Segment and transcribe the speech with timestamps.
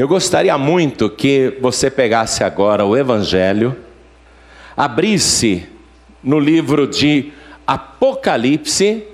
[0.00, 3.76] Eu gostaria muito que você pegasse agora o Evangelho,
[4.74, 5.68] abrisse
[6.24, 7.30] no livro de
[7.66, 9.04] Apocalipse,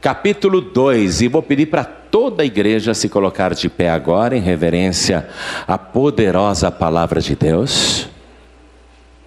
[0.00, 4.40] capítulo 2, e vou pedir para toda a igreja se colocar de pé agora, em
[4.40, 5.28] reverência
[5.68, 8.08] à poderosa palavra de Deus.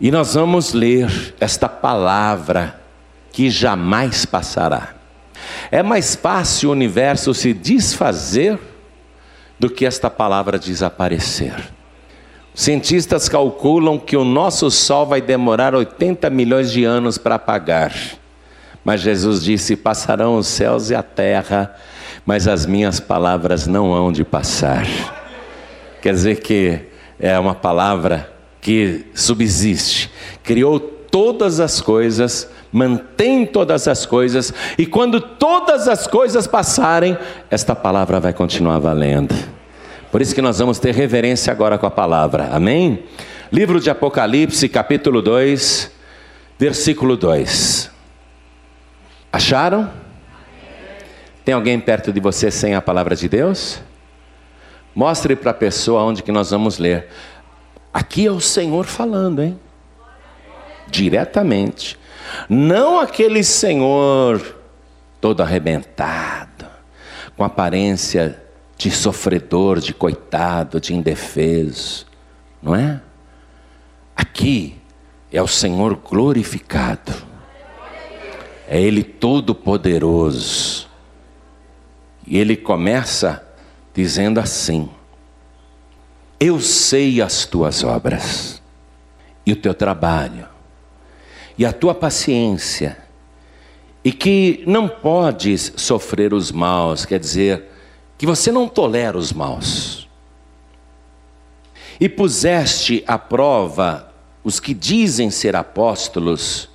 [0.02, 2.82] E nós vamos ler esta palavra
[3.32, 4.96] que jamais passará.
[5.70, 8.58] É mais fácil o universo se desfazer
[9.60, 11.54] do que esta palavra desaparecer.
[12.54, 17.94] Cientistas calculam que o nosso Sol vai demorar 80 milhões de anos para apagar.
[18.84, 21.76] Mas Jesus disse: Passarão os céus e a terra,
[22.26, 24.86] mas as minhas palavras não hão de passar.
[26.02, 26.80] Quer dizer que
[27.20, 30.10] é uma palavra que subsiste,
[30.44, 37.18] criou todas as coisas, mantém todas as coisas, e quando todas as coisas passarem,
[37.50, 39.34] esta palavra vai continuar valendo.
[40.12, 43.06] Por isso que nós vamos ter reverência agora com a palavra, amém?
[43.50, 45.90] Livro de Apocalipse, capítulo 2,
[46.60, 47.90] versículo 2.
[49.32, 49.90] Acharam?
[51.46, 53.80] Tem alguém perto de você sem a palavra de Deus?
[54.94, 57.08] Mostre para a pessoa onde que nós vamos ler.
[57.94, 59.58] Aqui é o Senhor falando, hein?
[60.90, 61.98] Diretamente.
[62.50, 64.56] Não aquele senhor
[65.20, 66.66] todo arrebentado,
[67.36, 68.42] com aparência
[68.78, 72.06] de sofredor, de coitado, de indefeso,
[72.62, 73.02] não é?
[74.16, 74.78] Aqui
[75.32, 77.14] é o Senhor glorificado,
[78.68, 80.88] é Ele todo-poderoso,
[82.26, 83.46] e Ele começa
[83.94, 84.90] dizendo assim:
[86.40, 88.62] Eu sei as tuas obras,
[89.46, 90.48] e o teu trabalho,
[91.58, 92.98] e a tua paciência,
[94.04, 97.72] e que não podes sofrer os maus, quer dizer,
[98.18, 100.08] que você não tolera os maus.
[102.00, 104.12] E puseste à prova
[104.44, 106.70] os que dizem ser apóstolos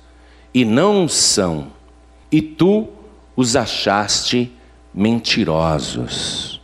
[0.53, 1.67] e não são,
[2.31, 2.89] e tu
[3.35, 4.51] os achaste
[4.93, 6.59] mentirosos.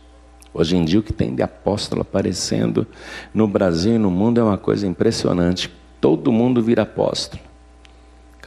[0.52, 2.86] Hoje em dia, o que tem de apóstolo aparecendo
[3.32, 5.70] no Brasil e no mundo é uma coisa impressionante.
[6.00, 7.47] Todo mundo vira apóstolo.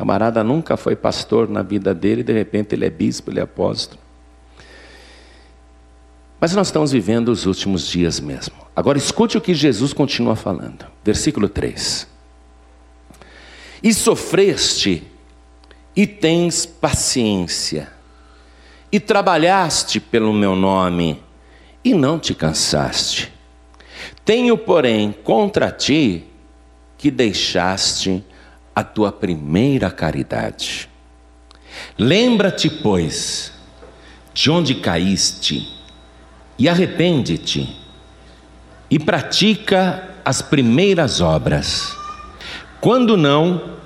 [0.02, 4.02] Camarada nunca foi pastor na vida dele, de repente ele é bispo, ele é apóstolo.
[6.40, 8.56] Mas nós estamos vivendo os últimos dias mesmo.
[8.76, 10.88] Agora escute o que Jesus continua falando.
[11.04, 12.08] Versículo 3.
[13.84, 15.04] E sofreste,
[15.96, 17.88] e tens paciência,
[18.92, 21.22] e trabalhaste pelo meu nome,
[21.86, 23.32] e não te cansaste.
[24.26, 26.26] Tenho, porém, contra ti
[26.98, 28.26] que deixaste
[28.76, 30.90] a tua primeira caridade.
[31.98, 33.52] Lembra-te, pois,
[34.34, 35.68] de onde caíste,
[36.58, 37.76] e arrepende-te,
[38.90, 41.96] e pratica as primeiras obras.
[42.80, 43.78] Quando não,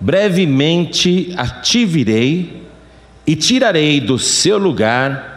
[0.00, 2.66] brevemente ativirei
[3.26, 5.30] e tirarei do seu lugar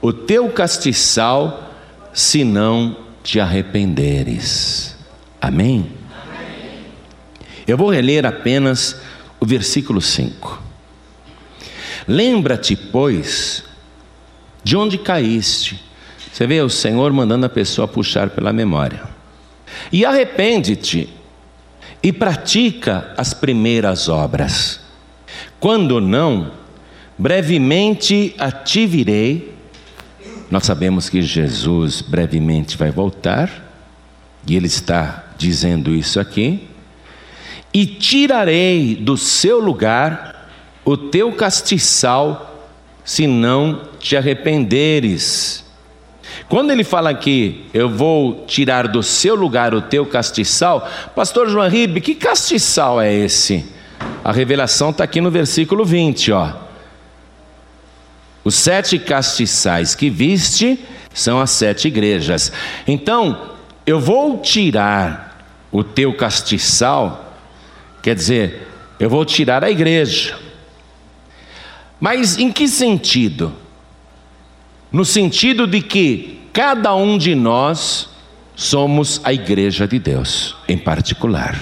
[0.00, 1.72] o teu castiçal,
[2.12, 4.96] se não te arrependeres.
[5.40, 5.90] Amém?
[7.66, 8.96] Eu vou reler apenas
[9.40, 10.62] o versículo 5.
[12.06, 13.64] Lembra-te, pois,
[14.62, 15.82] de onde caíste.
[16.32, 19.02] Você vê o Senhor mandando a pessoa puxar pela memória.
[19.90, 21.08] E arrepende-te
[22.02, 24.80] e pratica as primeiras obras.
[25.58, 26.52] Quando não,
[27.18, 29.54] brevemente a te virei.
[30.48, 33.50] Nós sabemos que Jesus brevemente vai voltar,
[34.46, 36.68] e Ele está dizendo isso aqui
[37.76, 40.48] e tirarei do seu lugar
[40.82, 42.70] o teu castiçal,
[43.04, 45.62] se não te arrependeres.
[46.48, 51.68] Quando ele fala aqui, eu vou tirar do seu lugar o teu castiçal, pastor João
[51.68, 53.66] Ribe, que castiçal é esse?
[54.24, 56.54] A revelação está aqui no versículo 20, ó.
[58.42, 60.82] Os sete castiçais que viste
[61.12, 62.50] são as sete igrejas.
[62.88, 63.50] Então,
[63.84, 67.25] eu vou tirar o teu castiçal
[68.06, 68.68] Quer dizer,
[69.00, 70.38] eu vou tirar a igreja.
[71.98, 73.52] Mas em que sentido?
[74.92, 78.08] No sentido de que cada um de nós
[78.54, 81.60] somos a igreja de Deus, em particular.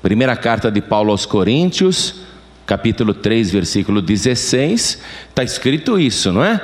[0.00, 2.22] Primeira carta de Paulo aos Coríntios,
[2.64, 6.58] capítulo 3, versículo 16, está escrito isso, não é?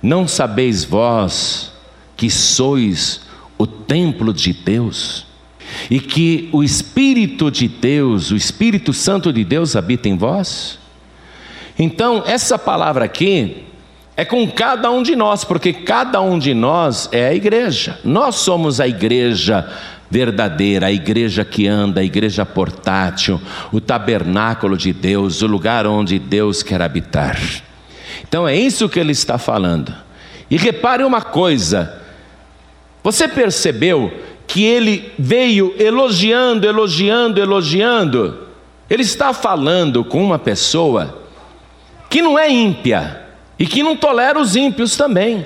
[0.00, 1.72] Não sabeis vós
[2.16, 3.22] que sois
[3.58, 5.25] o templo de Deus
[5.90, 10.78] e que o Espírito de Deus, o Espírito Santo de Deus habita em vós?
[11.78, 13.64] Então, essa palavra aqui
[14.16, 17.98] é com cada um de nós, porque cada um de nós é a igreja.
[18.02, 19.68] Nós somos a igreja
[20.10, 23.40] verdadeira, a igreja que anda, a igreja portátil,
[23.72, 27.38] o tabernáculo de Deus, o lugar onde Deus quer habitar.
[28.26, 29.92] Então é isso que ele está falando.
[30.50, 32.00] E repare uma coisa:
[33.02, 34.12] você percebeu
[34.46, 38.46] que ele veio elogiando, elogiando, elogiando?
[38.88, 41.22] Ele está falando com uma pessoa
[42.08, 43.22] que não é ímpia
[43.58, 45.44] e que não tolera os ímpios também.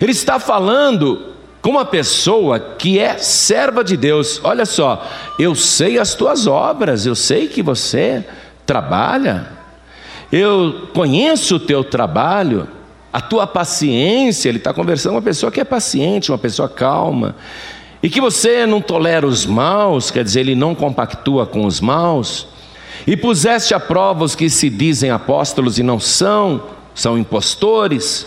[0.00, 4.40] Ele está falando com uma pessoa que é serva de Deus.
[4.44, 5.04] Olha só,
[5.38, 8.24] eu sei as tuas obras, eu sei que você
[8.64, 9.48] trabalha,
[10.30, 12.68] eu conheço o teu trabalho,
[13.16, 14.50] a tua paciência.
[14.50, 17.34] Ele está conversando com uma pessoa que é paciente, uma pessoa calma.
[18.02, 22.46] E que você não tolera os maus, quer dizer, ele não compactua com os maus.
[23.06, 26.62] E puseste a prova os que se dizem apóstolos e não são,
[26.94, 28.26] são impostores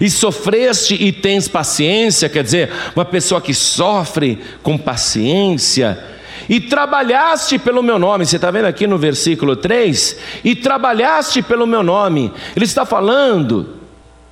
[0.00, 6.02] e sofreste e tens paciência, quer dizer, uma pessoa que sofre com paciência,
[6.48, 10.16] e trabalhaste pelo meu nome, você está vendo aqui no versículo 3?
[10.42, 13.83] E trabalhaste pelo meu nome, ele está falando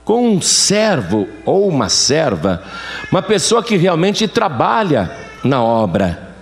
[0.05, 2.63] com um servo ou uma serva,
[3.11, 5.11] uma pessoa que realmente trabalha
[5.45, 6.33] na obra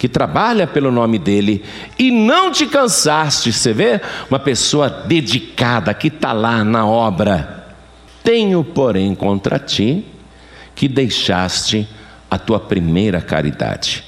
[0.00, 1.62] que trabalha pelo nome dele,
[1.98, 4.00] e não te cansaste, você vê?
[4.30, 7.66] Uma pessoa dedicada que está lá na obra.
[8.24, 10.06] Tenho, porém, contra ti
[10.74, 11.86] que deixaste
[12.30, 14.02] a tua primeira caridade.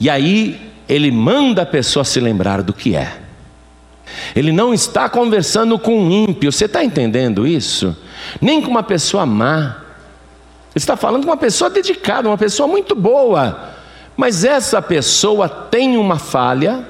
[0.00, 0.58] E aí
[0.88, 3.18] ele manda a pessoa se lembrar do que é.
[4.34, 7.94] Ele não está conversando com um ímpio, você está entendendo isso?
[8.40, 9.76] Nem com uma pessoa má.
[10.74, 13.70] Ele está falando com uma pessoa dedicada, uma pessoa muito boa.
[14.16, 16.86] Mas essa pessoa tem uma falha,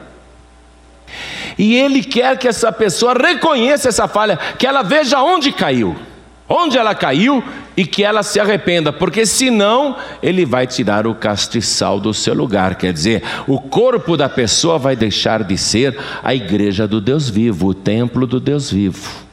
[1.58, 5.96] e ele quer que essa pessoa reconheça essa falha, que ela veja onde caiu
[6.48, 7.42] onde ela caiu
[7.76, 12.76] e que ela se arrependa, porque senão ele vai tirar o castiçal do seu lugar,
[12.76, 17.68] quer dizer, o corpo da pessoa vai deixar de ser a igreja do Deus vivo,
[17.68, 19.23] o templo do Deus vivo.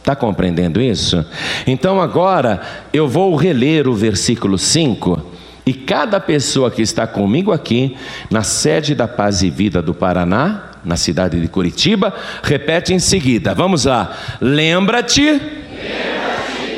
[0.00, 1.24] Está compreendendo isso?
[1.66, 2.60] Então agora
[2.92, 5.22] eu vou reler o versículo 5.
[5.64, 7.96] E cada pessoa que está comigo aqui,
[8.30, 13.54] na sede da Paz e Vida do Paraná, na cidade de Curitiba, repete em seguida.
[13.54, 14.16] Vamos lá.
[14.40, 15.22] Lembra-te.
[15.22, 15.50] Lembra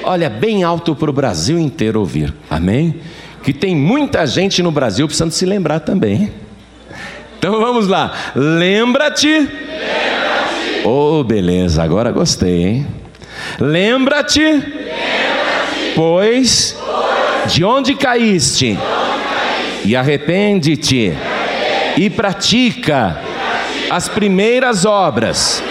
[0.04, 2.34] olha, bem alto para o Brasil inteiro ouvir.
[2.50, 2.96] Amém?
[3.42, 6.32] Que tem muita gente no Brasil precisando se lembrar também.
[7.38, 8.12] Então vamos lá.
[8.34, 9.28] Lembra-te.
[9.28, 10.82] Lembra-te.
[10.84, 13.01] Oh, beleza, agora gostei, hein?
[13.60, 14.40] Lembra-te.
[14.40, 15.94] Lembra-te.
[15.94, 18.75] Pois, pois, de onde caíste?
[18.75, 19.88] De onde caíste.
[19.88, 21.10] E arrepende-te.
[21.10, 22.02] Arrepende.
[22.02, 23.90] E pratica, e pratica.
[23.90, 25.62] As primeiras obras.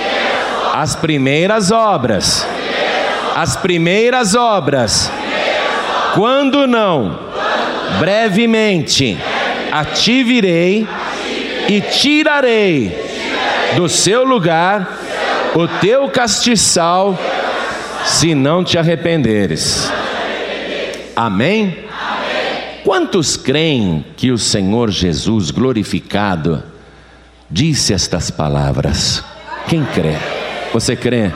[0.73, 2.47] As primeiras obras
[3.35, 5.11] as primeiras obras.
[6.13, 7.17] Quando não,
[7.99, 9.17] brevemente
[9.71, 10.87] a ti virei
[11.67, 12.95] e tirarei
[13.75, 14.99] do seu lugar
[15.55, 17.17] o teu castiçal,
[18.05, 19.91] se não te arrependeres.
[21.15, 21.77] Amém?
[22.83, 26.63] Quantos creem que o Senhor Jesus glorificado
[27.49, 29.23] disse estas palavras?
[29.67, 30.15] Quem crê?
[30.73, 31.31] Você crê?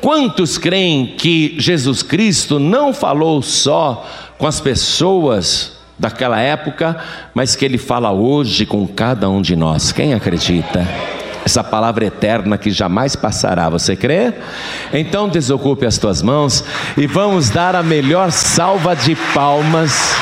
[0.00, 4.06] Quantos creem que Jesus Cristo não falou só
[4.38, 6.96] com as pessoas daquela época,
[7.34, 9.92] mas que ele fala hoje com cada um de nós?
[9.92, 10.86] Quem acredita?
[11.50, 14.32] Essa palavra eterna que jamais passará, você crê?
[14.92, 16.64] Então desocupe as tuas mãos
[16.96, 20.14] e vamos dar a melhor salva de palmas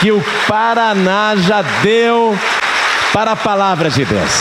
[0.00, 2.36] que o Paraná já deu
[3.12, 4.32] para a palavra de Deus.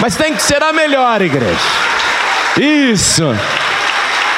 [0.00, 1.56] Mas tem que ser a melhor, igreja.
[2.56, 3.32] Isso.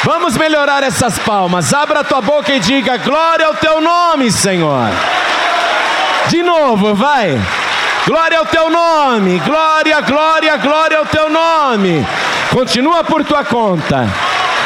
[0.04, 1.72] Vamos melhorar essas palmas.
[1.72, 4.90] Abra tua boca e diga: Glória ao teu nome, Senhor.
[6.28, 7.40] De novo, vai.
[8.06, 9.38] Glória ao teu nome.
[9.40, 12.06] Glória, glória, glória ao teu nome.
[12.52, 14.08] Continua por tua conta.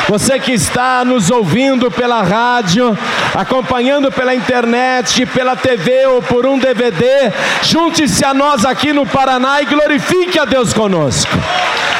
[0.09, 2.97] Você que está nos ouvindo pela rádio,
[3.35, 9.63] acompanhando pela internet, pela TV ou por um DVD, junte-se a nós aqui no Paraná
[9.63, 11.33] e glorifique a Deus conosco.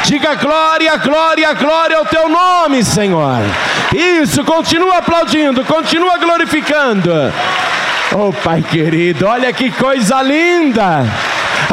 [0.05, 3.41] Diga glória, glória, glória ao teu nome, Senhor.
[3.95, 7.33] Isso, continua aplaudindo, continua glorificando.
[8.17, 11.05] Oh, Pai querido, olha que coisa linda.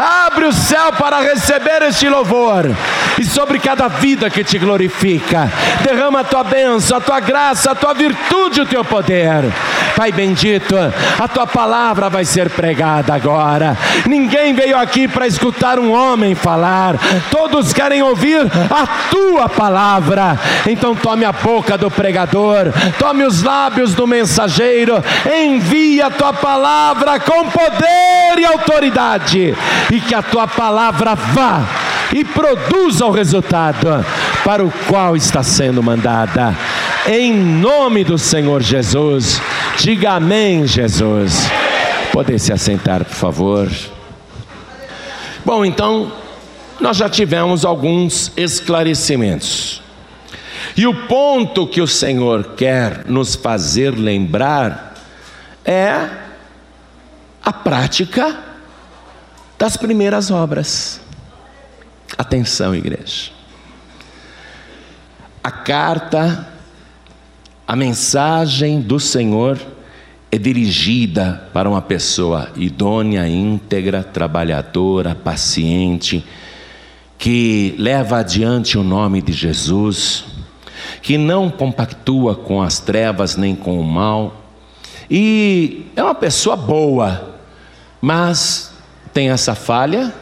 [0.02, 2.76] Abre o céu para receber este louvor
[3.20, 5.48] e sobre cada vida que te glorifica.
[5.84, 9.44] Derrama a tua bênção, a tua graça, a tua virtude, o teu poder.
[9.96, 10.76] Pai bendito,
[11.20, 13.78] a tua palavra vai ser pregada agora.
[14.08, 16.96] Ninguém veio aqui para escutar um homem falar,
[17.30, 18.40] todos querem ouvir
[18.72, 20.40] a tua palavra.
[20.68, 27.20] Então tome a boca do pregador, tome os lábios do mensageiro, envia a tua palavra
[27.20, 29.56] com poder e autoridade,
[29.92, 31.68] e que a tua palavra vá
[32.14, 33.88] e produza o resultado
[34.44, 36.56] para o qual está sendo mandada.
[37.06, 39.42] Em nome do Senhor Jesus,
[39.78, 41.50] diga amém, Jesus.
[42.14, 43.70] Poder se assentar, por favor.
[45.44, 46.12] Bom, então,
[46.80, 49.82] nós já tivemos alguns esclarecimentos.
[50.78, 54.94] E o ponto que o Senhor quer nos fazer lembrar
[55.66, 56.08] é
[57.44, 58.51] a prática
[59.62, 61.00] das primeiras obras.
[62.18, 63.30] Atenção, igreja.
[65.44, 66.48] A carta,
[67.68, 69.62] a mensagem do Senhor
[70.32, 76.26] é dirigida para uma pessoa idônea, íntegra, trabalhadora, paciente,
[77.20, 80.26] que leva adiante o nome de Jesus,
[81.04, 84.44] que não compactua com as trevas nem com o mal,
[85.08, 87.38] e é uma pessoa boa,
[88.02, 88.71] mas
[89.14, 90.14] tem essa falha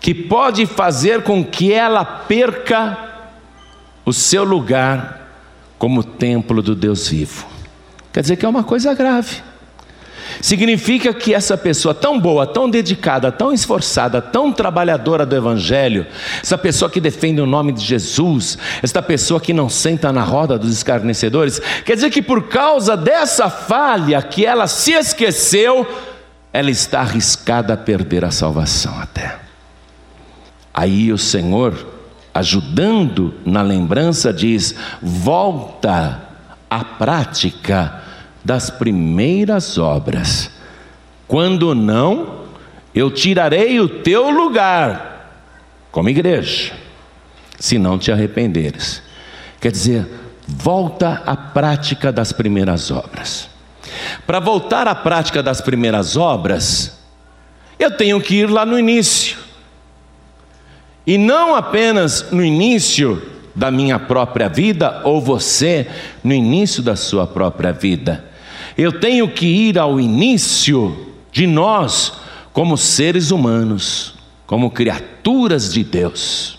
[0.00, 2.98] que pode fazer com que ela perca
[4.04, 5.28] o seu lugar
[5.78, 7.46] como templo do Deus vivo.
[8.12, 9.42] Quer dizer que é uma coisa grave.
[10.40, 16.06] Significa que essa pessoa tão boa, tão dedicada, tão esforçada, tão trabalhadora do Evangelho,
[16.42, 20.58] essa pessoa que defende o nome de Jesus, essa pessoa que não senta na roda
[20.58, 25.86] dos escarnecedores, quer dizer que por causa dessa falha que ela se esqueceu,
[26.56, 29.38] ela está arriscada a perder a salvação até.
[30.72, 31.86] Aí o Senhor,
[32.32, 36.18] ajudando na lembrança, diz: volta
[36.70, 38.02] à prática
[38.42, 40.50] das primeiras obras.
[41.28, 42.46] Quando não,
[42.94, 45.44] eu tirarei o teu lugar
[45.92, 46.72] como igreja,
[47.60, 49.02] se não te arrependeres.
[49.60, 50.08] Quer dizer,
[50.48, 53.55] volta à prática das primeiras obras.
[54.26, 56.98] Para voltar à prática das primeiras obras,
[57.78, 59.38] eu tenho que ir lá no início.
[61.06, 63.22] E não apenas no início
[63.54, 65.88] da minha própria vida, ou você
[66.22, 68.24] no início da sua própria vida.
[68.76, 72.12] Eu tenho que ir ao início de nós,
[72.52, 74.14] como seres humanos,
[74.46, 76.55] como criaturas de Deus.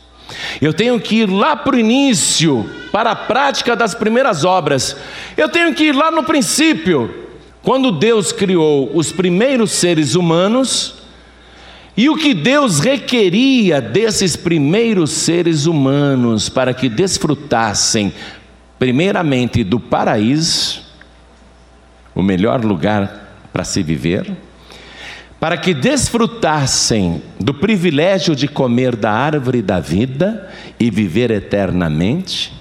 [0.61, 4.95] Eu tenho que ir lá para o início, para a prática das primeiras obras.
[5.35, 7.13] Eu tenho que ir lá no princípio,
[7.61, 10.95] quando Deus criou os primeiros seres humanos,
[11.97, 18.13] e o que Deus requeria desses primeiros seres humanos para que desfrutassem,
[18.77, 20.85] primeiramente, do paraíso,
[22.13, 24.31] o melhor lugar para se viver,
[25.39, 32.53] para que desfrutassem do privilégio de comer da árvore da vida e viver eternamente,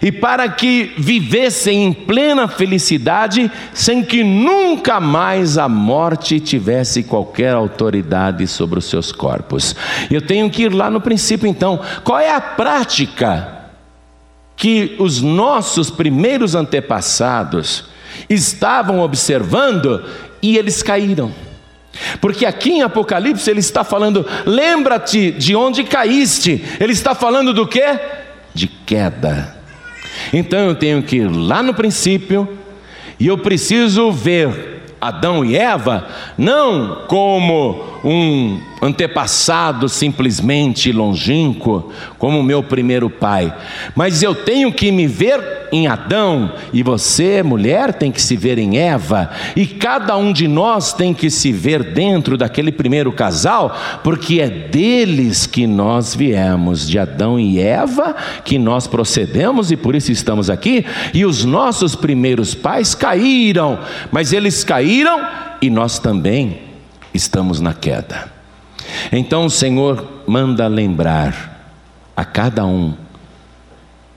[0.00, 7.54] e para que vivessem em plena felicidade, sem que nunca mais a morte tivesse qualquer
[7.54, 9.76] autoridade sobre os seus corpos.
[10.10, 13.56] Eu tenho que ir lá no princípio, então, qual é a prática
[14.56, 17.84] que os nossos primeiros antepassados
[18.28, 20.02] estavam observando
[20.40, 21.30] e eles caíram.
[22.20, 26.64] Porque aqui em Apocalipse ele está falando, lembra-te de onde caíste.
[26.80, 27.84] Ele está falando do que?
[28.54, 29.56] De queda.
[30.32, 32.48] Então eu tenho que ir lá no princípio
[33.18, 42.62] e eu preciso ver Adão e Eva não como um antepassado simplesmente longínquo, como meu
[42.62, 43.54] primeiro pai,
[43.94, 48.58] mas eu tenho que me ver em Adão, e você, mulher, tem que se ver
[48.58, 53.76] em Eva, e cada um de nós tem que se ver dentro daquele primeiro casal,
[54.04, 58.14] porque é deles que nós viemos, de Adão e Eva,
[58.44, 63.78] que nós procedemos e por isso estamos aqui, e os nossos primeiros pais caíram,
[64.12, 65.26] mas eles caíram
[65.60, 66.60] e nós também
[67.12, 68.35] estamos na queda.
[69.12, 71.74] Então o Senhor manda lembrar
[72.16, 72.94] a cada um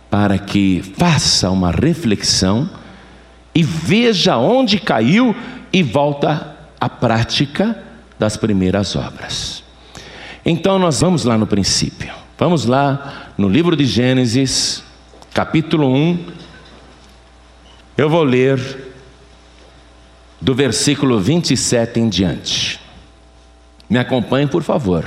[0.09, 2.69] para que faça uma reflexão
[3.53, 5.35] e veja onde caiu
[5.71, 7.77] e volta à prática
[8.17, 9.63] das primeiras obras.
[10.45, 12.11] Então nós vamos lá no princípio.
[12.37, 14.83] Vamos lá no livro de Gênesis,
[15.33, 16.25] capítulo 1.
[17.97, 18.93] Eu vou ler
[20.39, 22.78] do versículo 27 em diante.
[23.89, 25.05] Me acompanhe, por favor.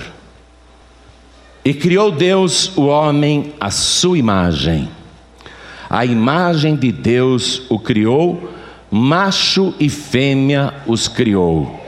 [1.64, 4.88] E criou Deus o homem à sua imagem.
[5.88, 8.52] A imagem de Deus o criou,
[8.90, 11.80] macho e fêmea os criou.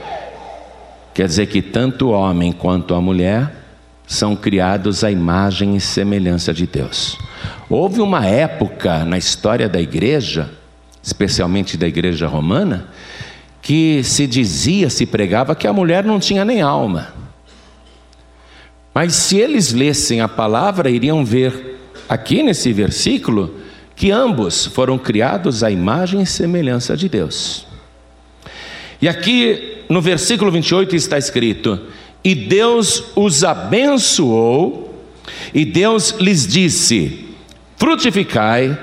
[1.13, 3.51] Quer dizer que tanto o homem quanto a mulher
[4.07, 7.17] são criados à imagem e semelhança de Deus.
[7.69, 10.49] Houve uma época na história da igreja,
[11.01, 12.87] especialmente da igreja romana,
[13.65, 17.15] que se dizia, se pregava que a mulher não tinha nem alma.
[18.93, 23.55] Mas se eles lessem a palavra, iriam ver aqui nesse versículo
[23.95, 27.65] que ambos foram criados à imagem e semelhança de Deus.
[29.01, 31.79] E aqui no versículo 28 está escrito:
[32.23, 35.03] E Deus os abençoou,
[35.51, 37.29] e Deus lhes disse:
[37.77, 38.77] Frutificai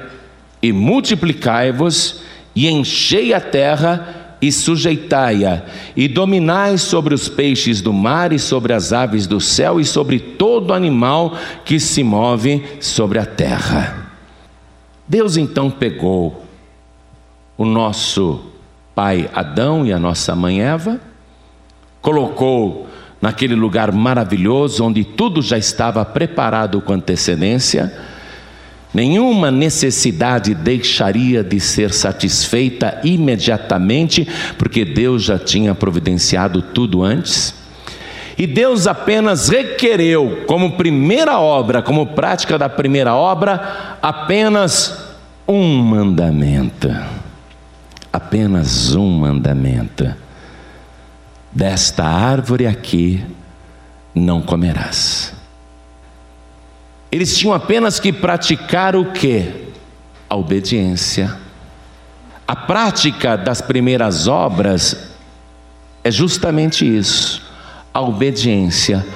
[0.61, 5.63] e multiplicai-vos, e enchei a terra e sujeitai-a,
[5.97, 10.19] e dominai sobre os peixes do mar, e sobre as aves do céu, e sobre
[10.19, 14.11] todo animal que se move sobre a terra.
[15.07, 16.45] Deus então pegou
[17.57, 18.41] o nosso
[18.97, 21.01] pai Adão e a nossa mãe Eva,
[22.01, 22.89] colocou
[23.21, 27.97] naquele lugar maravilhoso onde tudo já estava preparado com antecedência,
[28.95, 37.55] Nenhuma necessidade deixaria de ser satisfeita imediatamente, porque Deus já tinha providenciado tudo antes.
[38.37, 44.99] E Deus apenas requereu, como primeira obra, como prática da primeira obra, apenas
[45.49, 46.89] um mandamento.
[48.13, 50.15] Apenas um mandamento.
[51.51, 53.25] Desta árvore aqui
[54.15, 55.42] não comerás.
[57.13, 59.69] Eles tinham apenas que praticar o que?
[60.31, 61.37] A obediência.
[62.49, 65.11] A prática das primeiras obras
[66.03, 67.43] é justamente isso,
[67.93, 69.07] a obediência.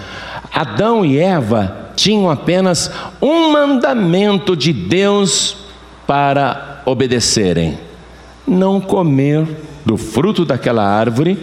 [0.53, 5.57] Adão e Eva tinham apenas um mandamento de Deus
[6.07, 7.79] para obedecerem:
[8.47, 9.47] não comer
[9.87, 11.38] do fruto daquela árvore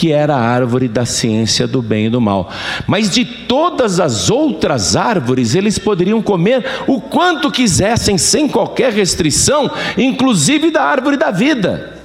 [0.00, 2.50] que era a árvore da ciência do bem e do mal.
[2.86, 9.70] Mas de todas as outras árvores, eles poderiam comer o quanto quisessem, sem qualquer restrição,
[9.98, 11.98] inclusive da árvore da vida.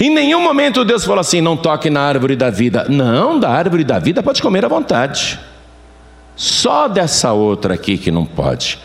[0.00, 2.86] Em nenhum momento Deus falou assim: não toque na árvore da vida.
[2.88, 5.38] Não, da árvore da vida pode comer à vontade.
[6.34, 8.80] Só dessa outra aqui que não pode.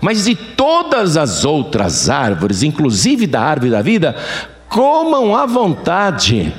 [0.00, 4.16] Mas de todas as outras árvores, inclusive da árvore da vida,
[4.68, 6.52] comam à vontade.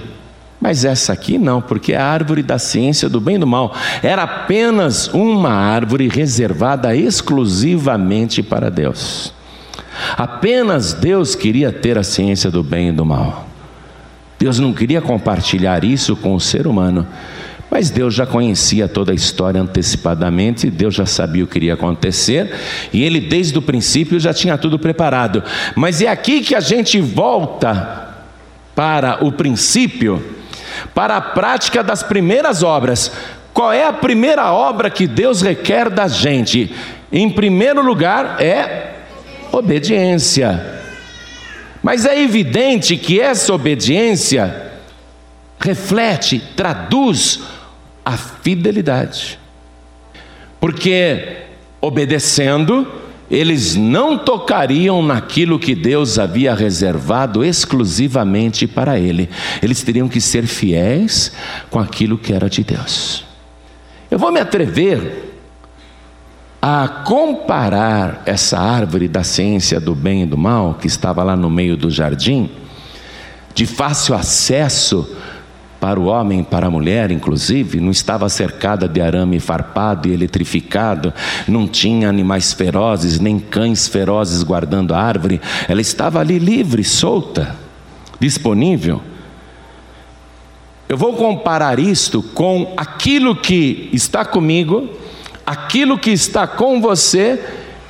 [0.64, 3.76] Mas essa aqui não, porque a árvore da ciência do bem e do mal.
[4.02, 9.34] Era apenas uma árvore reservada exclusivamente para Deus.
[10.16, 13.46] Apenas Deus queria ter a ciência do bem e do mal.
[14.40, 17.06] Deus não queria compartilhar isso com o ser humano.
[17.70, 22.56] Mas Deus já conhecia toda a história antecipadamente, Deus já sabia o que iria acontecer,
[22.94, 25.44] e ele desde o princípio já tinha tudo preparado.
[25.76, 28.16] Mas é aqui que a gente volta
[28.74, 30.24] para o princípio
[30.94, 33.12] para a prática das primeiras obras.
[33.54, 36.74] Qual é a primeira obra que Deus requer da gente?
[37.12, 38.96] Em primeiro lugar, é
[39.52, 40.82] obediência.
[41.82, 44.72] Mas é evidente que essa obediência
[45.60, 47.42] reflete, traduz
[48.04, 49.40] a fidelidade.
[50.60, 51.44] Porque
[51.80, 52.88] obedecendo,
[53.34, 59.28] eles não tocariam naquilo que Deus havia reservado exclusivamente para ele.
[59.60, 61.32] Eles teriam que ser fiéis
[61.72, 63.26] com aquilo que era de Deus.
[64.12, 65.34] Eu vou me atrever
[66.62, 71.50] a comparar essa árvore da ciência do bem e do mal, que estava lá no
[71.50, 72.52] meio do jardim,
[73.56, 75.18] de fácil acesso
[75.84, 81.14] para o homem para a mulher, inclusive, não estava cercada de arame farpado e eletrificado,
[81.46, 87.58] não tinha animais ferozes, nem cães ferozes guardando a árvore, ela estava ali livre, solta,
[88.18, 89.02] disponível.
[90.88, 94.88] Eu vou comparar isto com aquilo que está comigo,
[95.46, 97.44] aquilo que está com você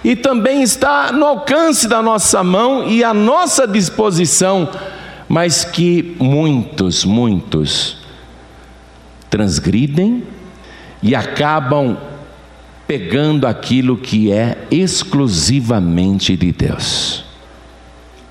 [0.03, 4.67] e também está no alcance da nossa mão e à nossa disposição
[5.33, 7.97] mas que muitos, muitos
[9.31, 10.21] transgridem
[11.01, 11.97] e acabam
[12.85, 17.25] pegando aquilo que é exclusivamente de Deus.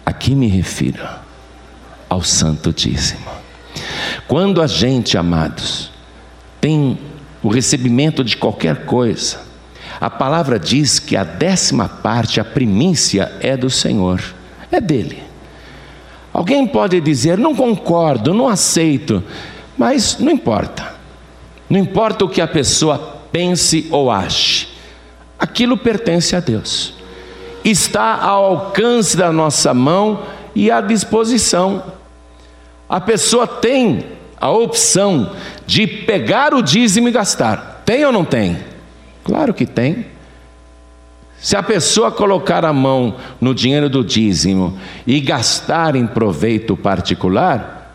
[0.06, 1.02] Aqui me refiro
[2.08, 3.32] ao Santo Dízimo.
[4.28, 5.90] Quando a gente, amados,
[6.60, 6.96] tem
[7.42, 9.40] o recebimento de qualquer coisa,
[10.00, 14.22] a palavra diz que a décima parte, a primícia, é do Senhor,
[14.70, 15.31] é dele.
[16.32, 19.22] Alguém pode dizer, não concordo, não aceito,
[19.76, 20.94] mas não importa.
[21.68, 24.68] Não importa o que a pessoa pense ou ache,
[25.38, 26.94] aquilo pertence a Deus.
[27.64, 30.22] Está ao alcance da nossa mão
[30.54, 31.82] e à disposição.
[32.88, 34.04] A pessoa tem
[34.40, 35.32] a opção
[35.66, 37.82] de pegar o dízimo e gastar.
[37.84, 38.58] Tem ou não tem?
[39.24, 40.11] Claro que tem.
[41.42, 47.92] Se a pessoa colocar a mão no dinheiro do dízimo e gastar em proveito particular,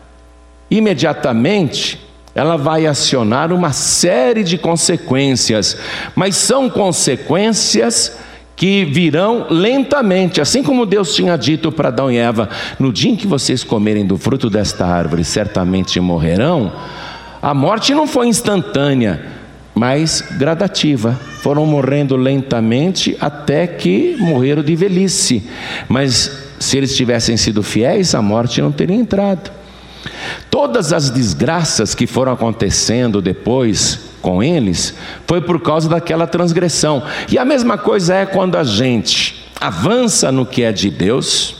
[0.70, 5.78] imediatamente ela vai acionar uma série de consequências,
[6.14, 8.18] mas são consequências
[8.54, 13.16] que virão lentamente, assim como Deus tinha dito para Adão e Eva: no dia em
[13.16, 16.70] que vocês comerem do fruto desta árvore, certamente morrerão.
[17.40, 19.37] A morte não foi instantânea,
[19.78, 21.16] mas gradativa.
[21.40, 25.48] Foram morrendo lentamente até que morreram de velhice.
[25.88, 29.52] Mas se eles tivessem sido fiéis, a morte não teria entrado.
[30.50, 34.94] Todas as desgraças que foram acontecendo depois com eles
[35.28, 37.04] foi por causa daquela transgressão.
[37.30, 41.54] E a mesma coisa é quando a gente avança no que é de Deus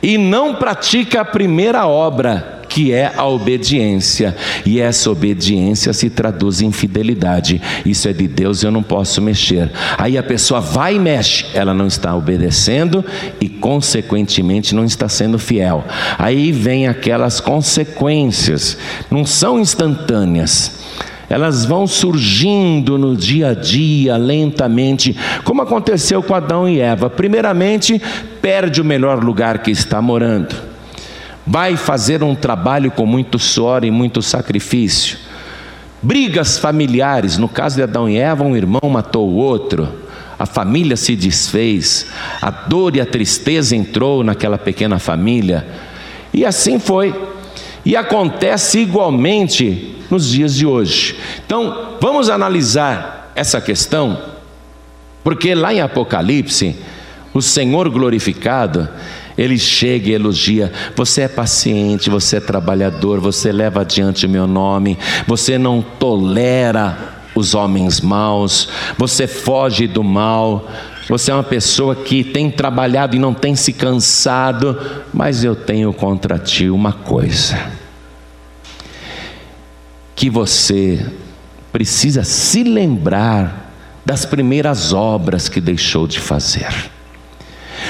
[0.00, 4.34] e não pratica a primeira obra que é a obediência.
[4.66, 7.62] E essa obediência se traduz em fidelidade.
[7.86, 9.70] Isso é de Deus, eu não posso mexer.
[9.96, 13.04] Aí a pessoa vai e mexe, ela não está obedecendo
[13.40, 15.84] e, consequentemente, não está sendo fiel.
[16.18, 18.76] Aí vem aquelas consequências,
[19.08, 20.82] não são instantâneas
[21.26, 27.08] elas vão surgindo no dia a dia, lentamente, como aconteceu com Adão e Eva.
[27.08, 28.00] Primeiramente,
[28.42, 30.73] perde o melhor lugar que está morando
[31.46, 35.18] vai fazer um trabalho com muito suor e muito sacrifício.
[36.02, 39.88] Brigas familiares, no caso de Adão e Eva, um irmão matou o outro,
[40.38, 42.06] a família se desfez,
[42.40, 45.66] a dor e a tristeza entrou naquela pequena família,
[46.32, 47.14] e assim foi.
[47.84, 51.16] E acontece igualmente nos dias de hoje.
[51.46, 54.18] Então, vamos analisar essa questão,
[55.22, 56.76] porque lá em Apocalipse,
[57.32, 58.88] o Senhor glorificado,
[59.36, 64.46] ele chega e elogia: você é paciente, você é trabalhador, você leva adiante o meu
[64.46, 70.68] nome, você não tolera os homens maus, você foge do mal.
[71.06, 74.80] Você é uma pessoa que tem trabalhado e não tem se cansado,
[75.12, 77.58] mas eu tenho contra ti uma coisa:
[80.16, 81.04] que você
[81.70, 83.70] precisa se lembrar
[84.06, 86.93] das primeiras obras que deixou de fazer.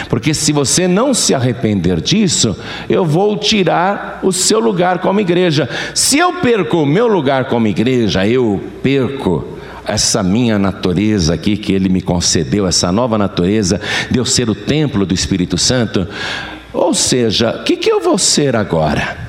[0.09, 2.57] Porque se você não se arrepender disso,
[2.89, 5.69] eu vou tirar o seu lugar como igreja.
[5.95, 9.55] Se eu perco o meu lugar como igreja, eu perco
[9.87, 14.55] essa minha natureza aqui que Ele me concedeu, essa nova natureza de eu ser o
[14.55, 16.07] templo do Espírito Santo.
[16.73, 19.25] Ou seja, o que, que eu vou ser agora?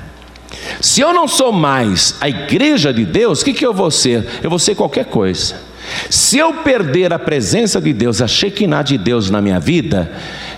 [0.80, 4.26] Se eu não sou mais a igreja de Deus, o que, que eu vou ser?
[4.42, 5.65] Eu vou ser qualquer coisa.
[6.10, 10.10] Se eu perder a presença de Deus, a Shekinah de Deus na minha vida,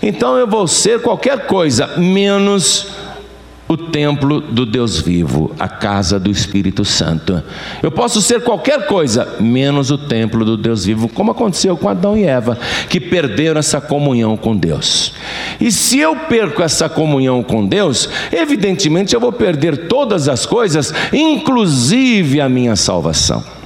[0.03, 2.87] então eu vou ser qualquer coisa menos
[3.69, 7.43] o templo do Deus vivo, a casa do Espírito Santo.
[7.83, 12.17] Eu posso ser qualquer coisa menos o templo do Deus vivo, como aconteceu com Adão
[12.17, 15.12] e Eva, que perderam essa comunhão com Deus.
[15.61, 20.95] E se eu perco essa comunhão com Deus, evidentemente eu vou perder todas as coisas,
[21.12, 23.58] inclusive a minha salvação.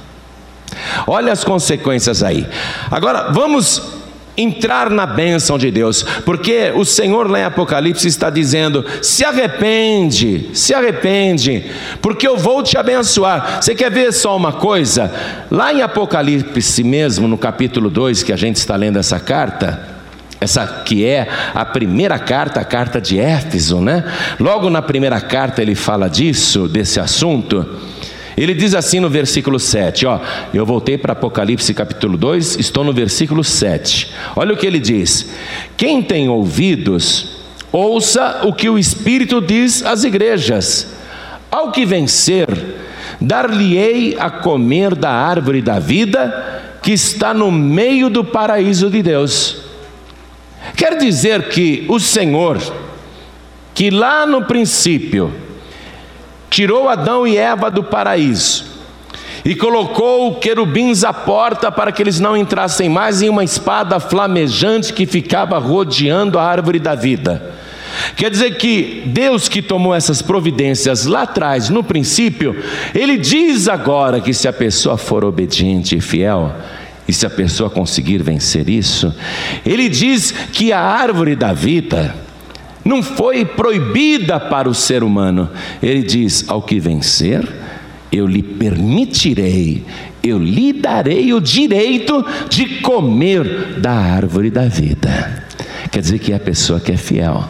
[1.07, 2.47] Olha as consequências aí.
[2.89, 4.03] Agora, vamos
[4.35, 10.49] entrar na bênção de Deus, porque o Senhor lá em Apocalipse está dizendo: se arrepende,
[10.53, 11.65] se arrepende,
[12.01, 13.61] porque eu vou te abençoar.
[13.61, 15.11] Você quer ver só uma coisa?
[15.51, 19.87] Lá em Apocalipse mesmo, no capítulo 2, que a gente está lendo essa carta,
[20.39, 24.03] essa que é a primeira carta, a carta de Éfeso, né?
[24.39, 27.65] Logo na primeira carta ele fala disso, desse assunto.
[28.35, 30.19] Ele diz assim no versículo 7, ó,
[30.53, 34.11] eu voltei para Apocalipse capítulo 2, estou no versículo 7.
[34.35, 35.29] Olha o que ele diz:
[35.77, 37.37] Quem tem ouvidos,
[37.71, 40.87] ouça o que o Espírito diz às igrejas.
[41.51, 42.47] Ao que vencer,
[43.21, 49.57] dar-lhe-ei a comer da árvore da vida que está no meio do paraíso de Deus.
[50.75, 52.57] Quer dizer que o Senhor,
[53.73, 55.33] que lá no princípio
[56.53, 58.65] tirou Adão e Eva do paraíso
[59.43, 64.93] e colocou querubins à porta para que eles não entrassem mais em uma espada flamejante
[64.93, 67.53] que ficava rodeando a árvore da vida.
[68.15, 72.55] Quer dizer que Deus que tomou essas providências lá atrás, no princípio,
[72.93, 76.53] Ele diz agora que se a pessoa for obediente e fiel,
[77.07, 79.13] e se a pessoa conseguir vencer isso,
[79.65, 82.15] Ele diz que a árvore da vida,
[82.83, 85.49] não foi proibida para o ser humano.
[85.81, 87.47] Ele diz: ao que vencer,
[88.11, 89.83] eu lhe permitirei,
[90.23, 95.43] eu lhe darei o direito de comer da árvore da vida.
[95.91, 97.43] Quer dizer que é a pessoa que é fiel.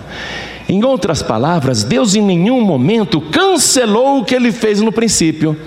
[0.67, 5.57] Em outras palavras, Deus em nenhum momento cancelou o que ele fez no princípio.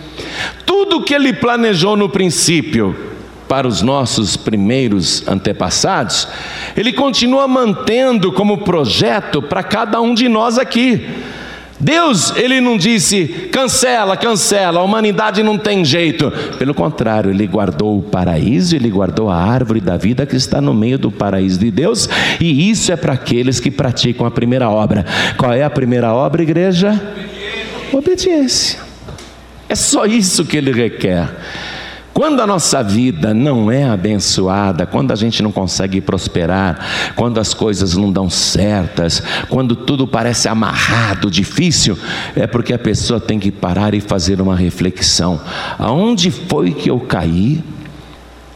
[0.65, 2.97] Tudo que ele planejou no princípio
[3.49, 6.29] para os nossos primeiros antepassados,
[6.77, 11.07] ele continua mantendo como projeto para cada um de nós aqui.
[11.79, 16.33] Deus, ele não disse cancela, cancela, a humanidade não tem jeito.
[16.59, 20.73] Pelo contrário, ele guardou o paraíso, ele guardou a árvore da vida que está no
[20.73, 22.09] meio do paraíso de Deus,
[22.41, 25.05] e isso é para aqueles que praticam a primeira obra.
[25.37, 27.01] Qual é a primeira obra, igreja?
[27.93, 28.81] Obediência.
[29.69, 31.29] É só isso que ele requer.
[32.17, 37.53] Quando a nossa vida não é abençoada, quando a gente não consegue prosperar, quando as
[37.53, 41.99] coisas não dão certas, quando tudo parece amarrado, difícil,
[42.35, 45.39] é porque a pessoa tem que parar e fazer uma reflexão:
[45.79, 47.63] aonde foi que eu caí?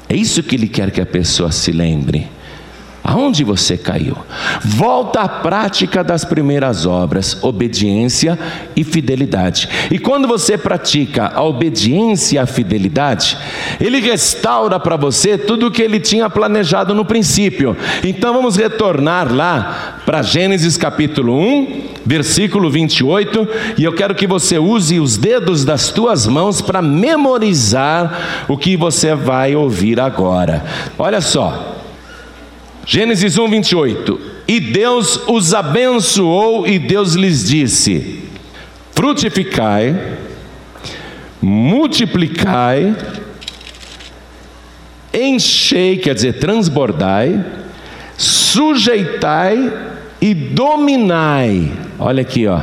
[0.08, 2.30] É isso que ele quer que a pessoa se lembre.
[3.02, 4.16] Aonde você caiu?
[4.62, 8.38] Volta à prática das primeiras obras, obediência
[8.76, 9.68] e fidelidade.
[9.90, 13.38] E quando você pratica a obediência e a fidelidade,
[13.80, 17.76] ele restaura para você tudo o que ele tinha planejado no princípio.
[18.04, 24.58] Então vamos retornar lá para Gênesis capítulo 1, versículo 28, e eu quero que você
[24.58, 30.64] use os dedos das tuas mãos para memorizar o que você vai ouvir agora.
[30.98, 31.69] Olha só.
[32.90, 34.20] Gênesis 1, 28.
[34.48, 38.24] E Deus os abençoou, e Deus lhes disse:
[38.90, 40.16] frutificai,
[41.40, 42.96] multiplicai,
[45.14, 47.44] enchei, quer dizer, transbordai,
[48.18, 49.72] sujeitai
[50.20, 51.72] e dominai.
[51.96, 52.60] Olha aqui, ó.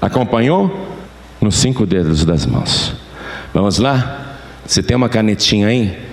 [0.00, 0.88] Acompanhou?
[1.40, 2.94] Nos cinco dedos das mãos.
[3.52, 4.38] Vamos lá?
[4.64, 6.11] Você tem uma canetinha aí?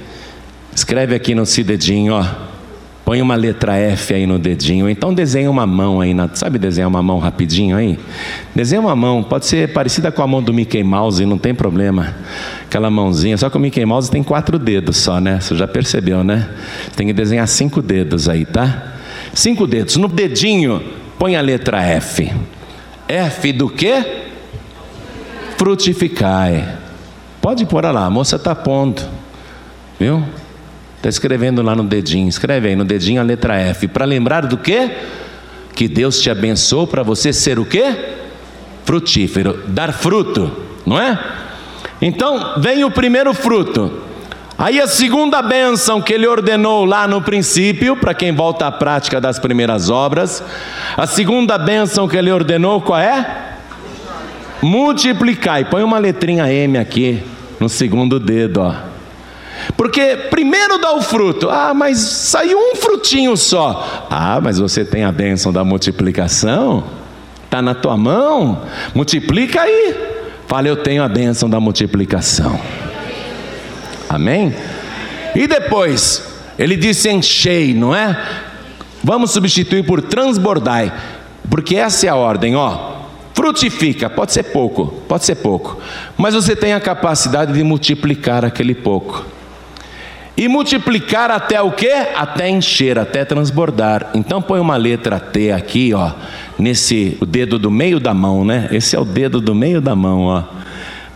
[0.79, 2.25] Escreve aqui no seu dedinho, ó.
[3.03, 4.89] Põe uma letra F aí no dedinho.
[4.89, 6.13] Então desenha uma mão aí.
[6.13, 7.99] Na, sabe desenhar uma mão rapidinho aí?
[8.55, 9.21] Desenha uma mão.
[9.21, 12.15] Pode ser parecida com a mão do Mickey Mouse, não tem problema.
[12.63, 13.37] Aquela mãozinha.
[13.37, 15.41] Só que o Mickey Mouse tem quatro dedos só, né?
[15.41, 16.49] Você já percebeu, né?
[16.95, 18.93] Tem que desenhar cinco dedos aí, tá?
[19.33, 19.97] Cinco dedos.
[19.97, 20.81] No dedinho,
[21.19, 22.31] põe a letra F.
[23.05, 24.01] F do quê?
[25.57, 26.77] Frutificai.
[27.41, 29.01] Pode pôr lá, a moça está pondo.
[29.99, 30.23] Viu?
[30.99, 32.27] Está escrevendo lá no dedinho.
[32.27, 33.87] Escreve aí no dedinho a letra F.
[33.87, 34.91] Para lembrar do quê?
[35.73, 37.95] Que Deus te abençoou para você ser o quê?
[38.83, 39.61] Frutífero.
[39.67, 40.51] Dar fruto,
[40.85, 41.17] não é?
[42.01, 44.03] Então, vem o primeiro fruto.
[44.57, 49.21] Aí a segunda bênção que ele ordenou lá no princípio, para quem volta à prática
[49.21, 50.43] das primeiras obras,
[50.97, 53.55] a segunda bênção que ele ordenou, qual é?
[54.61, 55.61] Multiplicar.
[55.61, 57.23] E põe uma letrinha M aqui
[57.57, 58.88] no segundo dedo, ó.
[59.75, 64.07] Porque primeiro dá o fruto, ah, mas saiu um frutinho só.
[64.09, 66.83] Ah, mas você tem a bênção da multiplicação,
[67.45, 69.95] está na tua mão, multiplica aí.
[70.47, 72.59] Fala, eu tenho a bênção da multiplicação.
[74.09, 74.55] Amém?
[75.35, 76.23] E depois,
[76.57, 78.19] ele disse enchei, não é?
[79.03, 80.91] Vamos substituir por transbordai,
[81.49, 82.97] porque essa é a ordem, ó.
[83.33, 85.79] Frutifica, pode ser pouco, pode ser pouco,
[86.17, 89.23] mas você tem a capacidade de multiplicar aquele pouco
[90.37, 91.91] e multiplicar até o quê?
[92.15, 94.11] Até encher, até transbordar.
[94.13, 96.11] Então põe uma letra T aqui, ó,
[96.57, 98.69] nesse o dedo do meio da mão, né?
[98.71, 100.43] Esse é o dedo do meio da mão, ó.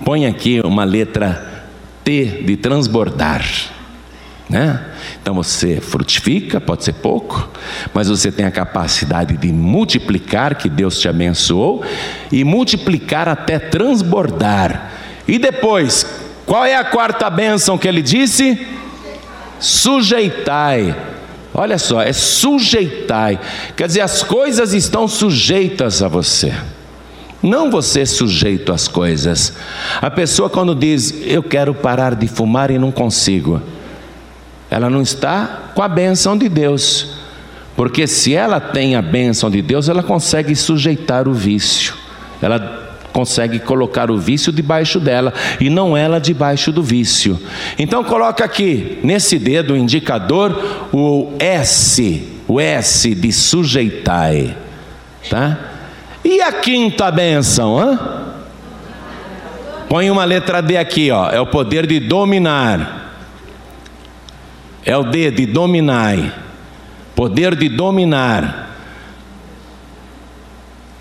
[0.04, 1.64] Põe aqui uma letra
[2.04, 3.46] T de transbordar.
[4.50, 4.80] Né?
[5.22, 7.50] Então você frutifica, pode ser pouco,
[7.94, 11.84] mas você tem a capacidade de multiplicar, que Deus te abençoou,
[12.32, 14.92] e multiplicar até transbordar.
[15.28, 16.06] E depois,
[16.46, 18.68] qual é a quarta bênção que ele disse?
[19.64, 20.96] Sujeitai.
[21.54, 23.40] Olha só, é sujeitai.
[23.76, 26.54] Quer dizer, as coisas estão sujeitas a você.
[27.42, 29.54] Não você sujeito às coisas.
[30.02, 33.62] A pessoa quando diz, eu quero parar de fumar e não consigo,
[34.70, 37.18] ela não está com a benção de Deus.
[37.76, 41.96] Porque se ela tem a benção de Deus, ela consegue sujeitar o vício.
[42.42, 42.83] Ela
[43.14, 47.40] consegue colocar o vício debaixo dela e não ela debaixo do vício.
[47.78, 54.58] Então coloca aqui nesse dedo indicador o S, o S de sujeitai,
[55.30, 55.60] tá?
[56.26, 58.00] E a quinta benção, hã?
[59.88, 63.02] Põe uma letra D aqui, ó, é o poder de dominar.
[64.84, 66.44] É o D de dominar.
[67.16, 68.63] Poder de dominar.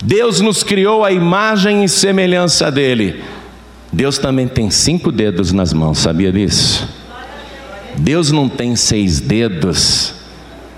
[0.03, 3.23] Deus nos criou a imagem e semelhança dele.
[3.91, 6.87] Deus também tem cinco dedos nas mãos, sabia disso?
[7.95, 10.13] Deus não tem seis dedos,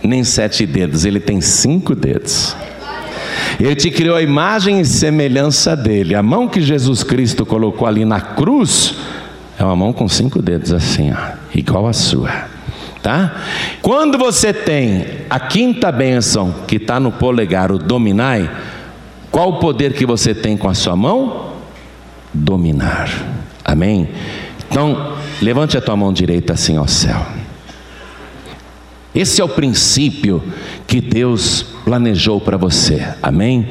[0.04, 2.56] nem sete dedos, ele tem cinco dedos.
[3.60, 6.14] Ele te criou a imagem e semelhança dele.
[6.14, 8.94] A mão que Jesus Cristo colocou ali na cruz
[9.58, 12.30] é uma mão com cinco dedos, assim, ó, igual a sua.
[13.02, 13.34] Tá?
[13.82, 18.50] Quando você tem a quinta bênção que está no polegar, o dominai,
[19.36, 21.48] qual o poder que você tem com a sua mão?
[22.34, 23.10] Dominar.
[23.66, 24.08] Amém?
[24.66, 27.22] Então, levante a tua mão direita assim ao céu.
[29.14, 30.42] Esse é o princípio
[30.88, 33.06] que Deus planejou para você.
[33.22, 33.68] Amém?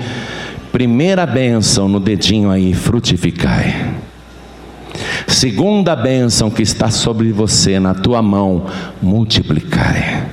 [0.70, 3.94] Primeira bênção no dedinho aí, frutificai.
[5.26, 8.66] Segunda bênção que está sobre você, na tua mão,
[9.00, 10.26] multiplicai.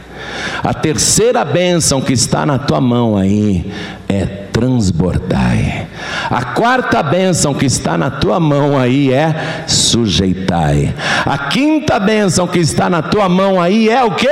[0.64, 3.72] A terceira bênção que está na tua mão aí
[4.08, 5.88] é transbordai.
[6.30, 10.94] A quarta bênção que está na tua mão aí é sujeitai.
[11.26, 14.30] A quinta bênção que está na tua mão aí é o que?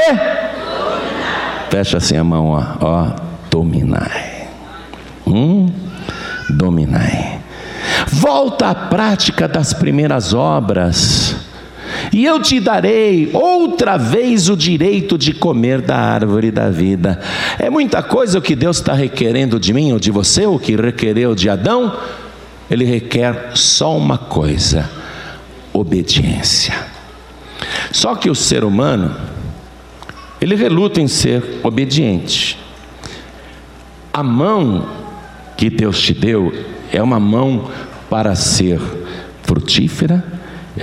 [1.69, 3.07] Fecha assim a mão, ó, ó
[3.49, 4.47] dominai.
[5.25, 5.71] Hum,
[6.49, 7.39] dominai.
[8.07, 11.28] Volta à prática das primeiras obras,
[12.11, 17.19] e eu te darei outra vez o direito de comer da árvore da vida.
[17.57, 20.75] É muita coisa o que Deus está requerendo de mim ou de você, o que
[20.75, 21.95] requereu de Adão.
[22.69, 24.89] Ele requer só uma coisa:
[25.73, 26.73] obediência.
[27.91, 29.15] Só que o ser humano,
[30.39, 32.57] ele reluta em ser obediente.
[34.13, 34.87] A mão
[35.57, 36.53] que Deus te deu
[36.91, 37.69] é uma mão
[38.09, 38.79] para ser
[39.43, 40.23] frutífera,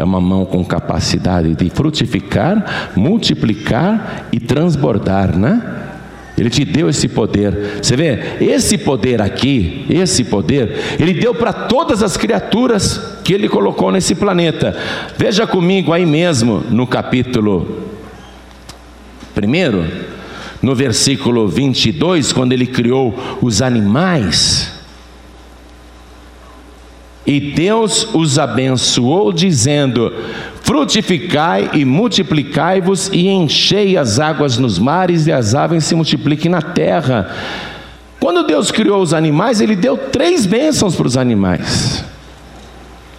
[0.01, 5.85] é uma mão com capacidade de frutificar, multiplicar e transbordar, né?
[6.37, 7.79] Ele te deu esse poder.
[7.81, 13.49] Você vê, esse poder aqui, esse poder, ele deu para todas as criaturas que ele
[13.49, 14.77] colocou nesse planeta.
[15.17, 17.87] Veja comigo aí mesmo no capítulo
[19.35, 20.07] 1,
[20.61, 24.76] no versículo 22, quando ele criou os animais.
[27.27, 30.13] E Deus os abençoou, dizendo:
[30.63, 36.63] Frutificai e multiplicai-vos, e enchei as águas nos mares, e as aves se multipliquem na
[36.63, 37.35] terra.
[38.21, 42.05] Quando Deus criou os animais, Ele deu três bênçãos para os animais: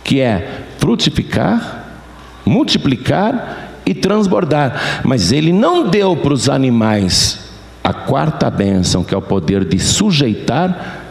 [0.06, 1.86] que é frutificar,
[2.46, 5.02] multiplicar e transbordar.
[5.04, 7.40] Mas Ele não deu para os animais
[7.84, 11.04] a quarta bênção, que é o poder de sujeitar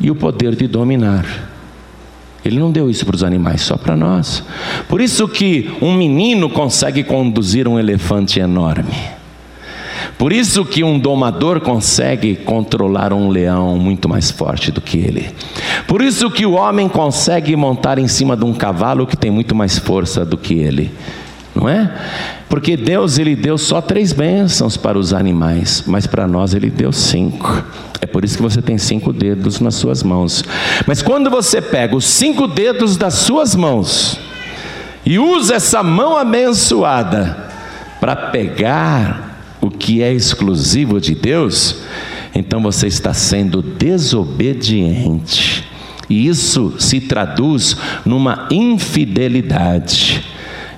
[0.00, 1.49] e o poder de dominar.
[2.44, 4.42] Ele não deu isso para os animais, só para nós.
[4.88, 8.94] Por isso que um menino consegue conduzir um elefante enorme.
[10.16, 15.30] Por isso que um domador consegue controlar um leão muito mais forte do que ele.
[15.86, 19.54] Por isso que o homem consegue montar em cima de um cavalo que tem muito
[19.54, 20.90] mais força do que ele.
[21.54, 21.90] Não é?
[22.48, 26.92] Porque Deus ele deu só três bênçãos para os animais, mas para nós ele deu
[26.92, 27.64] cinco.
[28.00, 30.44] É por isso que você tem cinco dedos nas suas mãos.
[30.86, 34.18] Mas quando você pega os cinco dedos das suas mãos
[35.04, 37.50] e usa essa mão abençoada
[38.00, 41.82] para pegar o que é exclusivo de Deus,
[42.34, 45.68] então você está sendo desobediente.
[46.08, 50.24] E isso se traduz numa infidelidade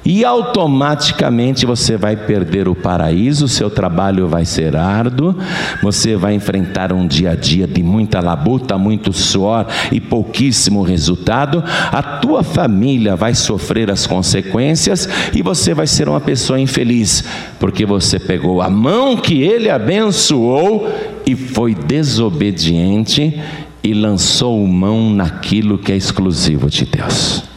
[0.04, 5.34] e automaticamente você vai perder o paraíso, seu trabalho vai ser árduo,
[5.82, 11.62] você vai enfrentar um dia a dia de muita labuta, muito suor e pouquíssimo resultado,
[11.90, 17.24] a tua família vai sofrer as consequências e você vai ser uma pessoa infeliz,
[17.58, 20.88] porque você pegou a mão que ele abençoou
[21.24, 23.40] e foi desobediente
[23.82, 27.51] e lançou mão naquilo que é exclusivo de Deus.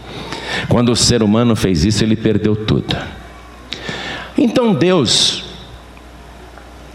[0.69, 2.95] Quando o ser humano fez isso, ele perdeu tudo.
[4.37, 5.43] Então Deus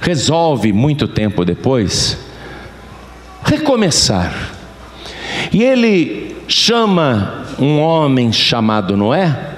[0.01, 2.19] resolve, muito tempo depois,
[3.45, 4.35] recomeçar.
[5.53, 9.57] E ele chama um homem chamado Noé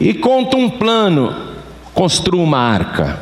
[0.00, 1.34] e conta um plano:
[1.94, 3.20] construa uma arca.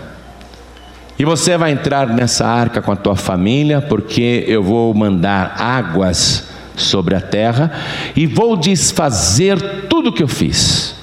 [1.19, 6.49] E você vai entrar nessa arca com a tua família, porque eu vou mandar águas
[6.77, 7.73] sobre a terra
[8.17, 11.01] e vou desfazer tudo o que eu fiz.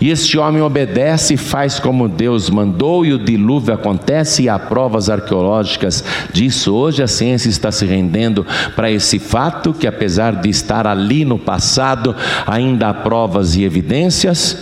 [0.00, 4.58] E este homem obedece e faz como Deus mandou, e o dilúvio acontece, e há
[4.58, 6.74] provas arqueológicas disso.
[6.74, 8.44] Hoje a ciência está se rendendo
[8.74, 12.14] para esse fato, que apesar de estar ali no passado,
[12.46, 14.58] ainda há provas e evidências.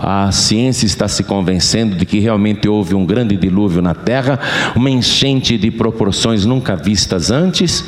[0.00, 4.38] A ciência está se convencendo de que realmente houve um grande dilúvio na Terra,
[4.74, 7.84] uma enchente de proporções nunca vistas antes.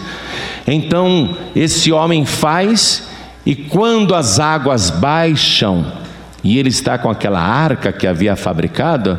[0.67, 3.09] Então, esse homem faz
[3.45, 5.87] E quando as águas baixam,
[6.45, 9.19] e ele está com aquela arca que havia fabricado,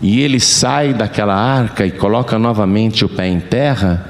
[0.00, 4.09] e ele sai daquela arca e coloca novamente o pé em terra,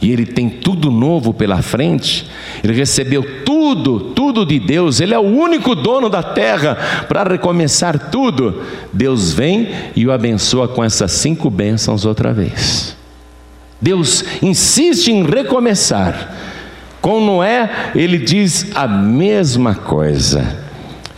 [0.00, 2.28] e ele tem tudo novo pela frente,
[2.62, 8.10] ele recebeu tudo, tudo de Deus, ele é o único dono da terra para recomeçar
[8.10, 8.62] tudo.
[8.92, 12.96] Deus vem e o abençoa com essas cinco bênçãos outra vez.
[13.80, 16.34] Deus insiste em recomeçar.
[17.00, 20.67] Com Noé, ele diz a mesma coisa.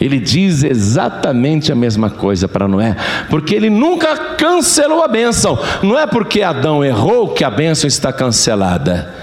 [0.00, 2.96] Ele diz exatamente a mesma coisa para Noé,
[3.28, 5.58] porque ele nunca cancelou a bênção.
[5.82, 9.14] Não é porque Adão errou que a bênção está cancelada.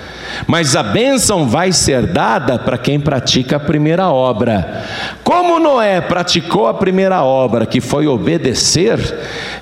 [0.46, 4.86] Mas a bênção vai ser dada para quem pratica a primeira obra.
[5.24, 9.00] Como Noé praticou a primeira obra, que foi obedecer,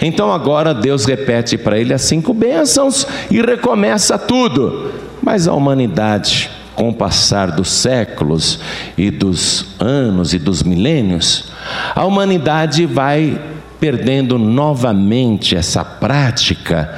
[0.01, 4.91] então agora Deus repete para ele as cinco bênçãos e recomeça tudo.
[5.21, 8.59] Mas a humanidade com o passar dos séculos
[8.97, 11.51] e dos anos e dos milênios,
[11.95, 13.41] a humanidade vai
[13.79, 16.93] perdendo novamente essa prática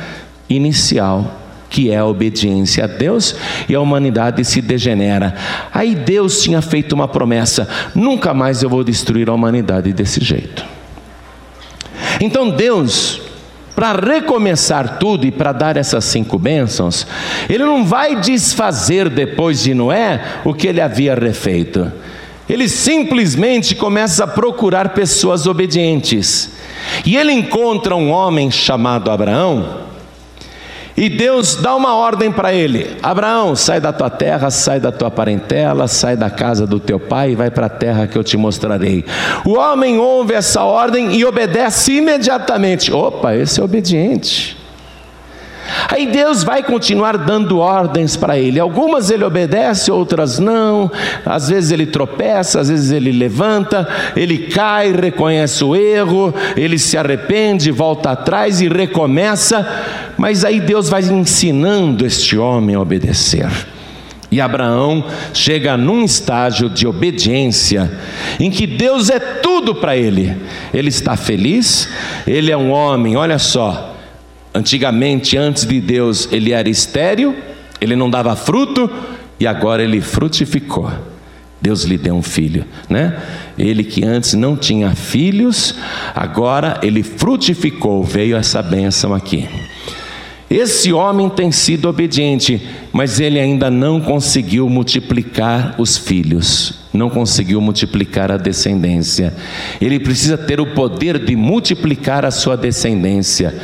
[0.49, 3.36] inicial que é a obediência a Deus,
[3.67, 5.36] e a humanidade se degenera.
[5.73, 10.65] Aí Deus tinha feito uma promessa: nunca mais eu vou destruir a humanidade desse jeito.
[12.21, 13.26] Então Deus
[13.78, 17.05] para recomeçar tudo e para dar essas cinco bênçãos,
[17.47, 21.91] ele não vai desfazer depois de Noé o que ele havia refeito.
[22.49, 26.53] Ele simplesmente começa a procurar pessoas obedientes.
[27.05, 29.86] E ele encontra um homem chamado Abraão,
[30.97, 35.11] e Deus dá uma ordem para ele: Abraão, sai da tua terra, sai da tua
[35.11, 38.35] parentela, sai da casa do teu pai e vai para a terra que eu te
[38.35, 39.05] mostrarei.
[39.45, 42.91] O homem ouve essa ordem e obedece imediatamente.
[42.91, 44.57] Opa, esse é obediente.
[45.89, 48.59] Aí Deus vai continuar dando ordens para ele.
[48.59, 50.91] Algumas ele obedece, outras não.
[51.26, 56.97] Às vezes ele tropeça, às vezes ele levanta, ele cai, reconhece o erro, ele se
[56.97, 59.68] arrepende, volta atrás e recomeça.
[60.18, 63.47] Mas aí Deus vai ensinando este homem a obedecer.
[64.30, 67.89] E Abraão chega num estágio de obediência
[68.39, 70.36] em que Deus é tudo para ele.
[70.74, 71.88] Ele está feliz,
[72.26, 73.96] ele é um homem, olha só,
[74.57, 77.35] Antigamente, antes de Deus, ele era estéril,
[77.79, 78.89] ele não dava fruto,
[79.39, 80.91] e agora ele frutificou.
[81.61, 83.21] Deus lhe deu um filho, né?
[83.55, 85.75] Ele que antes não tinha filhos,
[86.15, 89.47] agora ele frutificou, veio essa bênção aqui.
[90.49, 92.59] Esse homem tem sido obediente,
[92.91, 99.33] mas ele ainda não conseguiu multiplicar os filhos não conseguiu multiplicar a descendência.
[99.79, 103.55] Ele precisa ter o poder de multiplicar a sua descendência.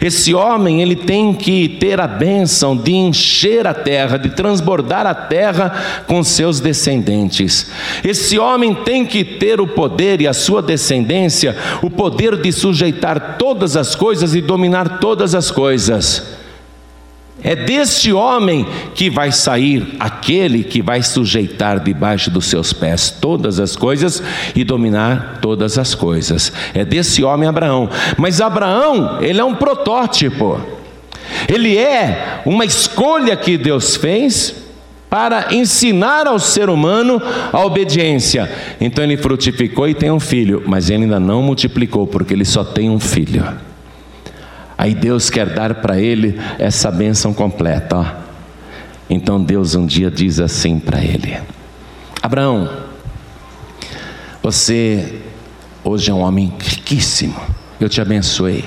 [0.00, 5.14] Esse homem, ele tem que ter a bênção de encher a terra, de transbordar a
[5.14, 7.70] terra com seus descendentes.
[8.04, 13.36] Esse homem tem que ter o poder e a sua descendência, o poder de sujeitar
[13.38, 16.41] todas as coisas e dominar todas as coisas.
[17.44, 23.58] É deste homem que vai sair aquele que vai sujeitar debaixo dos seus pés todas
[23.58, 24.22] as coisas
[24.54, 26.52] e dominar todas as coisas.
[26.72, 27.90] É desse homem Abraão.
[28.16, 30.60] Mas Abraão, ele é um protótipo.
[31.48, 34.54] Ele é uma escolha que Deus fez
[35.10, 37.20] para ensinar ao ser humano
[37.52, 38.50] a obediência.
[38.80, 42.64] Então ele frutificou e tem um filho, mas ele ainda não multiplicou porque ele só
[42.64, 43.44] tem um filho.
[44.76, 47.96] Aí Deus quer dar para ele essa bênção completa.
[47.96, 48.06] Ó.
[49.08, 51.38] Então Deus um dia diz assim para ele:
[52.22, 52.68] Abraão,
[54.42, 55.20] você
[55.84, 57.38] hoje é um homem riquíssimo,
[57.80, 58.64] eu te abençoei.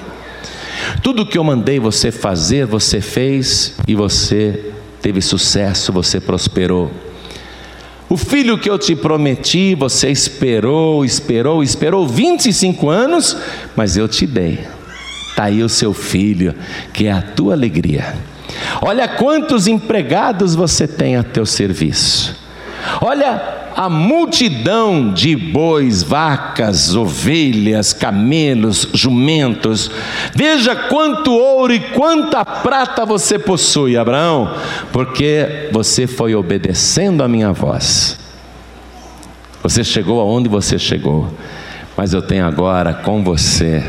[1.02, 6.92] Tudo que eu mandei você fazer, você fez e você teve sucesso, você prosperou.
[8.08, 13.36] O filho que eu te prometi, você esperou, esperou, esperou 25 anos,
[13.76, 14.60] mas eu te dei.
[15.36, 16.56] Está aí o seu filho,
[16.94, 18.16] que é a tua alegria.
[18.82, 22.34] Olha quantos empregados você tem a teu serviço.
[23.02, 29.92] Olha a multidão de bois, vacas, ovelhas, camelos, jumentos.
[30.34, 34.56] Veja quanto ouro e quanta prata você possui, Abraão,
[34.94, 38.18] porque você foi obedecendo a minha voz.
[39.62, 41.30] Você chegou aonde você chegou,
[41.98, 43.84] mas eu tenho agora com você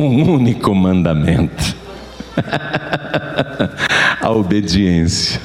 [0.00, 1.76] um único mandamento:
[4.20, 5.40] a obediência.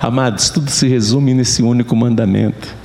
[0.00, 2.76] Amados, tudo se resume nesse único mandamento.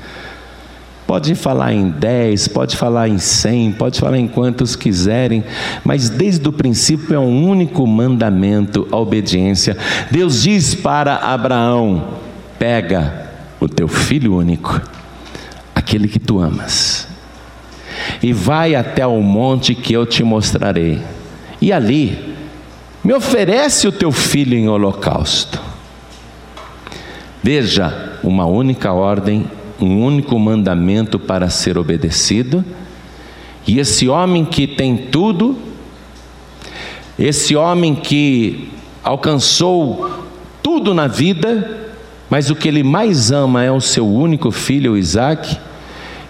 [1.06, 5.44] Pode falar em dez, pode falar em cem, pode falar em quantos quiserem,
[5.84, 9.78] mas desde o princípio é um único mandamento, a obediência.
[10.10, 12.08] Deus diz para Abraão:
[12.58, 13.28] pega
[13.60, 14.82] o teu filho único,
[15.76, 17.08] aquele que tu amas,
[18.22, 21.02] e vai até o monte que eu te mostrarei,
[21.62, 22.36] e ali
[23.04, 25.60] me oferece o teu filho em holocausto.
[27.42, 29.46] Veja, uma única ordem,
[29.80, 32.64] um único mandamento para ser obedecido,
[33.68, 35.58] e esse homem que tem tudo,
[37.20, 38.70] esse homem que
[39.04, 40.26] alcançou
[40.62, 41.92] tudo na vida,
[42.30, 45.60] mas o que ele mais ama é o seu único filho, Isaac.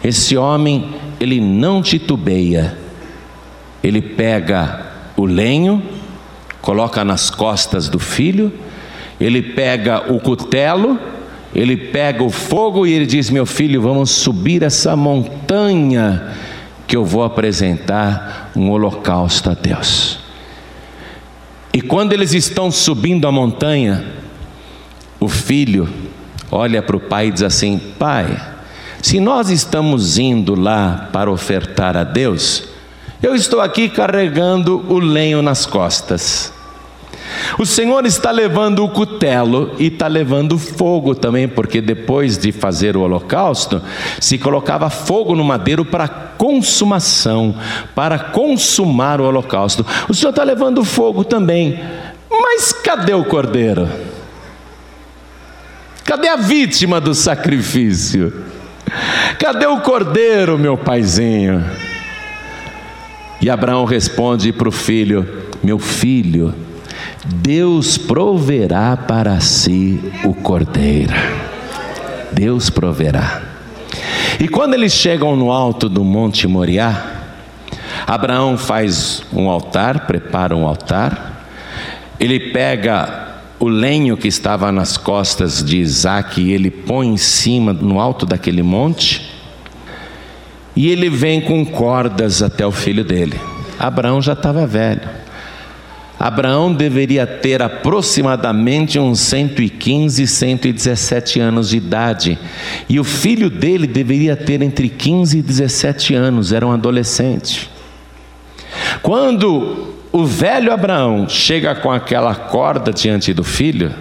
[0.04, 2.78] Esse homem, ele não titubeia,
[3.82, 4.86] ele pega
[5.16, 5.82] o lenho,
[6.62, 8.52] coloca nas costas do filho,
[9.20, 11.00] ele pega o cutelo,
[11.56, 16.34] ele pega o fogo e ele diz: Meu filho, vamos subir essa montanha
[16.86, 20.20] que eu vou apresentar um holocausto a Deus.
[21.74, 24.06] E quando eles estão subindo a montanha,
[25.20, 25.88] o filho
[26.52, 28.53] olha para o pai e diz assim: Pai,
[29.04, 32.64] se nós estamos indo lá para ofertar a Deus,
[33.22, 36.54] eu estou aqui carregando o lenho nas costas.
[37.60, 42.96] O Senhor está levando o cutelo e está levando fogo também, porque depois de fazer
[42.96, 43.82] o holocausto,
[44.22, 47.54] se colocava fogo no madeiro para consumação,
[47.94, 49.86] para consumar o holocausto.
[50.08, 51.78] O Senhor está levando fogo também,
[52.32, 53.86] mas cadê o cordeiro?
[56.06, 58.53] Cadê a vítima do sacrifício?
[59.40, 61.64] Cadê o cordeiro, meu paizinho?
[63.42, 65.28] E Abraão responde para o filho:
[65.62, 66.54] Meu filho,
[67.26, 71.14] Deus proverá para si o cordeiro.
[72.32, 73.42] Deus proverá.
[74.40, 77.14] E quando eles chegam no alto do Monte Moriá,
[78.08, 81.46] Abraão faz um altar, prepara um altar,
[82.20, 83.33] ele pega
[83.64, 88.26] o lenho que estava nas costas de Isaac e ele põe em cima, no alto
[88.26, 89.22] daquele monte,
[90.76, 93.40] e ele vem com cordas até o filho dele.
[93.80, 95.08] Abraão já estava velho.
[96.20, 102.38] Abraão deveria ter aproximadamente uns 115, 117 anos de idade,
[102.90, 107.70] e o filho dele deveria ter entre 15 e 17 anos, era um adolescente.
[109.02, 113.92] Quando o velho Abraão chega com aquela corda diante do filho,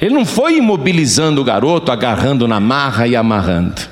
[0.00, 3.82] ele não foi imobilizando o garoto, agarrando na marra e amarrando.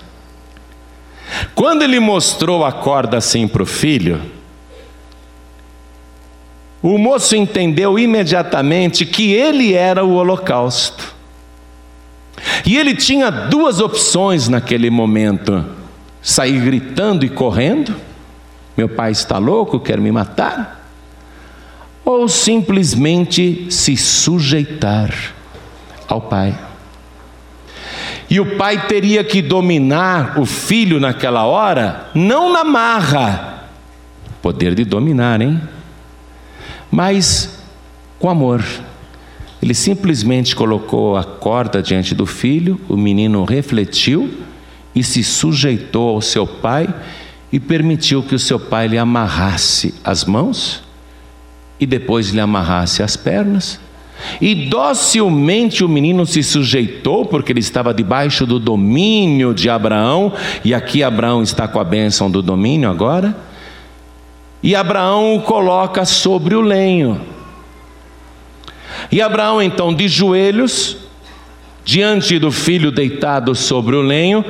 [1.52, 4.20] Quando ele mostrou a corda assim para o filho,
[6.80, 11.12] o moço entendeu imediatamente que ele era o holocausto.
[12.64, 15.64] E ele tinha duas opções naquele momento:
[16.22, 17.94] sair gritando e correndo,
[18.80, 20.90] meu pai está louco, quer me matar,
[22.02, 25.12] ou simplesmente se sujeitar
[26.08, 26.58] ao pai.
[28.30, 33.68] E o pai teria que dominar o filho naquela hora, não na marra,
[34.40, 35.60] poder de dominar, hein?
[36.90, 37.60] mas
[38.18, 38.64] com amor.
[39.60, 44.32] Ele simplesmente colocou a corda diante do filho, o menino refletiu
[44.94, 46.88] e se sujeitou ao seu pai
[47.52, 50.82] e permitiu que o seu pai lhe amarrasse as mãos
[51.78, 53.80] e depois lhe amarrasse as pernas.
[54.40, 60.32] E docilmente o menino se sujeitou, porque ele estava debaixo do domínio de Abraão,
[60.62, 63.34] e aqui Abraão está com a bênção do domínio agora.
[64.62, 67.20] E Abraão o coloca sobre o lenho.
[69.10, 70.98] E Abraão, então, de joelhos,
[71.82, 74.44] diante do filho deitado sobre o lenho,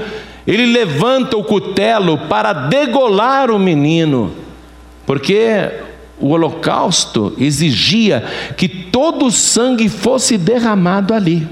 [0.51, 4.33] ele levanta o cutelo para degolar o menino,
[5.07, 5.71] porque
[6.19, 8.25] o holocausto exigia
[8.57, 11.47] que todo o sangue fosse derramado ali.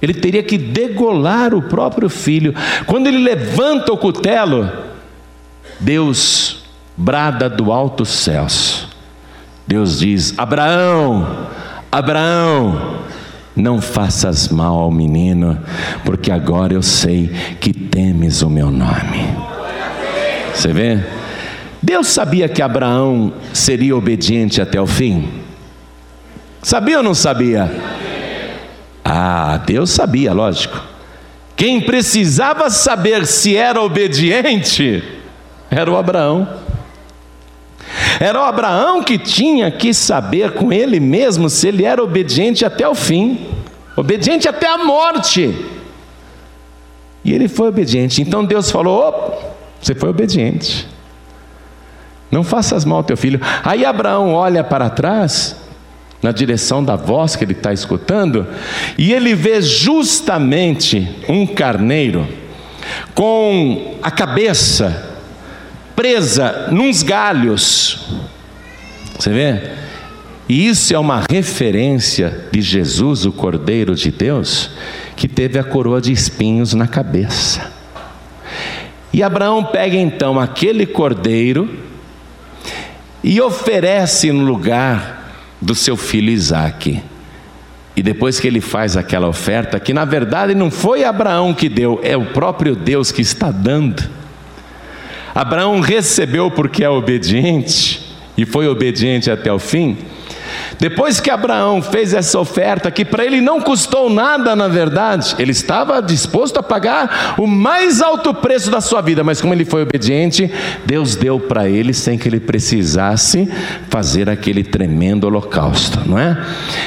[0.00, 2.54] Ele teria que degolar o próprio filho.
[2.86, 4.72] Quando ele levanta o cutelo,
[5.78, 6.64] Deus
[6.96, 8.88] brada do alto céus.
[9.66, 11.46] Deus diz: Abraão,
[11.92, 13.00] Abraão,
[13.60, 15.58] não faças mal ao menino,
[16.04, 17.30] porque agora eu sei
[17.60, 19.26] que temes o meu nome.
[20.54, 20.98] Você vê?
[21.82, 25.28] Deus sabia que Abraão seria obediente até o fim?
[26.62, 27.70] Sabia ou não sabia?
[29.04, 30.80] Ah, Deus sabia, lógico.
[31.56, 35.02] Quem precisava saber se era obediente
[35.70, 36.48] era o Abraão.
[38.18, 42.88] Era o Abraão que tinha que saber com ele mesmo se ele era obediente até
[42.88, 43.46] o fim,
[43.96, 45.54] obediente até a morte.
[47.24, 48.22] E ele foi obediente.
[48.22, 50.88] Então Deus falou: oh, você foi obediente.
[52.30, 53.40] Não faças mal ao teu filho.
[53.64, 55.56] Aí Abraão olha para trás
[56.22, 58.46] na direção da voz que ele está escutando,
[58.98, 62.28] e ele vê justamente um carneiro
[63.14, 65.09] com a cabeça
[66.00, 68.08] presa nos galhos.
[69.18, 69.60] Você vê?
[70.48, 74.70] E isso é uma referência de Jesus, o Cordeiro de Deus,
[75.14, 77.70] que teve a coroa de espinhos na cabeça.
[79.12, 81.68] E Abraão pega então aquele cordeiro
[83.22, 87.02] e oferece no lugar do seu filho Isaque.
[87.94, 92.00] E depois que ele faz aquela oferta, que na verdade não foi Abraão que deu,
[92.02, 94.19] é o próprio Deus que está dando.
[95.40, 99.96] Abraão recebeu porque é obediente e foi obediente até o fim.
[100.78, 105.52] Depois que Abraão fez essa oferta, que para ele não custou nada, na verdade, ele
[105.52, 109.80] estava disposto a pagar o mais alto preço da sua vida, mas como ele foi
[109.80, 110.52] obediente,
[110.84, 113.50] Deus deu para ele sem que ele precisasse
[113.88, 116.38] fazer aquele tremendo holocausto, não é?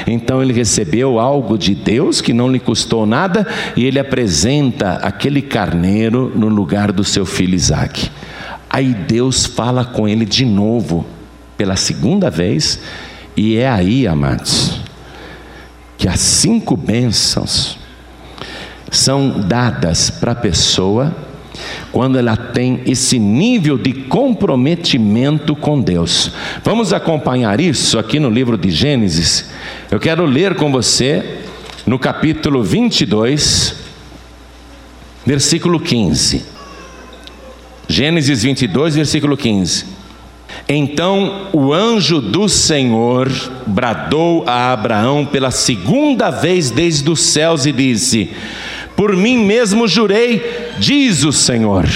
[0.06, 3.44] Então ele recebeu algo de Deus que não lhe custou nada
[3.74, 8.12] e ele apresenta aquele carneiro no lugar do seu filho Isaque.
[8.74, 11.06] Aí Deus fala com ele de novo,
[11.56, 12.80] pela segunda vez,
[13.36, 14.80] e é aí, amados,
[15.96, 17.78] que as cinco bênçãos
[18.90, 21.14] são dadas para a pessoa
[21.92, 26.32] quando ela tem esse nível de comprometimento com Deus.
[26.64, 29.50] Vamos acompanhar isso aqui no livro de Gênesis.
[29.88, 31.42] Eu quero ler com você
[31.86, 33.76] no capítulo 22,
[35.24, 36.53] versículo 15.
[37.88, 39.84] Gênesis 22, versículo 15.
[40.68, 43.30] Então o anjo do Senhor
[43.66, 48.30] bradou a Abraão pela segunda vez desde os céus e disse:
[48.96, 51.86] Por mim mesmo jurei, diz o Senhor,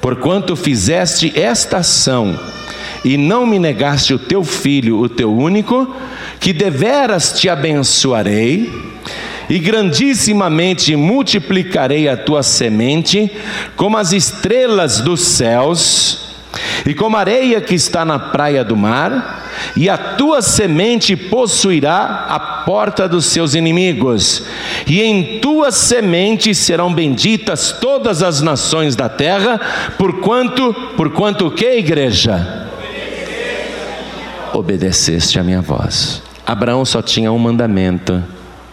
[0.00, 2.38] porquanto fizeste esta ação
[3.04, 5.92] e não me negaste o teu filho, o teu único,
[6.38, 8.70] que deveras te abençoarei
[9.50, 13.30] e grandissimamente multiplicarei a tua semente
[13.74, 16.30] como as estrelas dos céus
[16.86, 22.26] e como a areia que está na praia do mar, e a tua semente possuirá
[22.28, 24.44] a porta dos seus inimigos,
[24.86, 29.60] e em tua semente serão benditas todas as nações da terra,
[29.98, 32.68] porquanto, porquanto o que, igreja?
[34.52, 36.22] Obedeceste a minha voz.
[36.44, 38.22] Abraão só tinha um mandamento.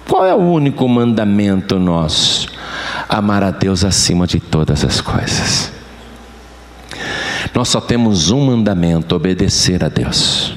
[0.08, 2.48] Qual é o único mandamento nosso?
[3.10, 5.72] Amar a Deus acima de todas as coisas.
[7.54, 10.56] Nós só temos um mandamento: obedecer a Deus.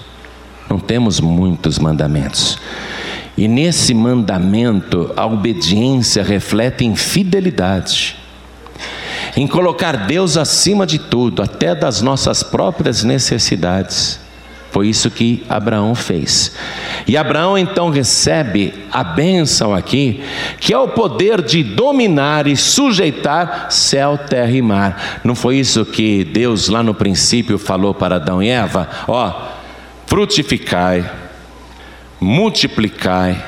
[0.69, 2.59] Não temos muitos mandamentos.
[3.37, 8.17] E nesse mandamento, a obediência reflete em fidelidade,
[9.37, 14.21] em colocar Deus acima de tudo, até das nossas próprias necessidades.
[14.71, 16.53] Foi isso que Abraão fez.
[17.07, 20.23] E Abraão então recebe a bênção aqui,
[20.61, 25.21] que é o poder de dominar e sujeitar céu, terra e mar.
[25.25, 28.89] Não foi isso que Deus lá no princípio falou para Adão e Eva?
[29.09, 29.49] Ó,
[30.07, 31.11] frutificai,
[32.21, 33.45] multiplicai,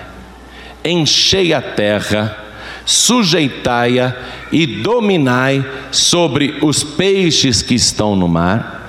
[0.84, 2.36] enchei a terra,
[2.84, 4.12] sujeitai-a
[4.50, 8.81] e dominai sobre os peixes que estão no mar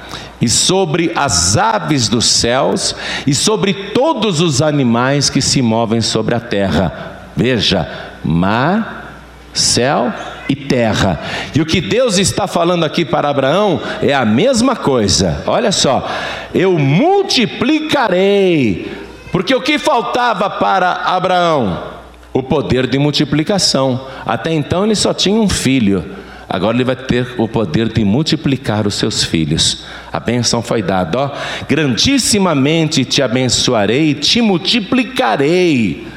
[0.43, 2.93] e sobre as aves dos céus
[3.25, 7.31] e sobre todos os animais que se movem sobre a terra.
[7.33, 7.89] Veja,
[8.21, 9.21] mar,
[9.53, 10.11] céu
[10.49, 11.17] e terra.
[11.55, 15.41] E o que Deus está falando aqui para Abraão é a mesma coisa.
[15.47, 16.05] Olha só,
[16.53, 18.91] eu multiplicarei.
[19.31, 21.81] Porque o que faltava para Abraão?
[22.33, 24.09] O poder de multiplicação.
[24.25, 26.03] Até então ele só tinha um filho.
[26.49, 29.85] Agora ele vai ter o poder de multiplicar os seus filhos.
[30.11, 31.31] A bênção foi dada, ó.
[31.67, 36.07] Grandissimamente te abençoarei, te multiplicarei.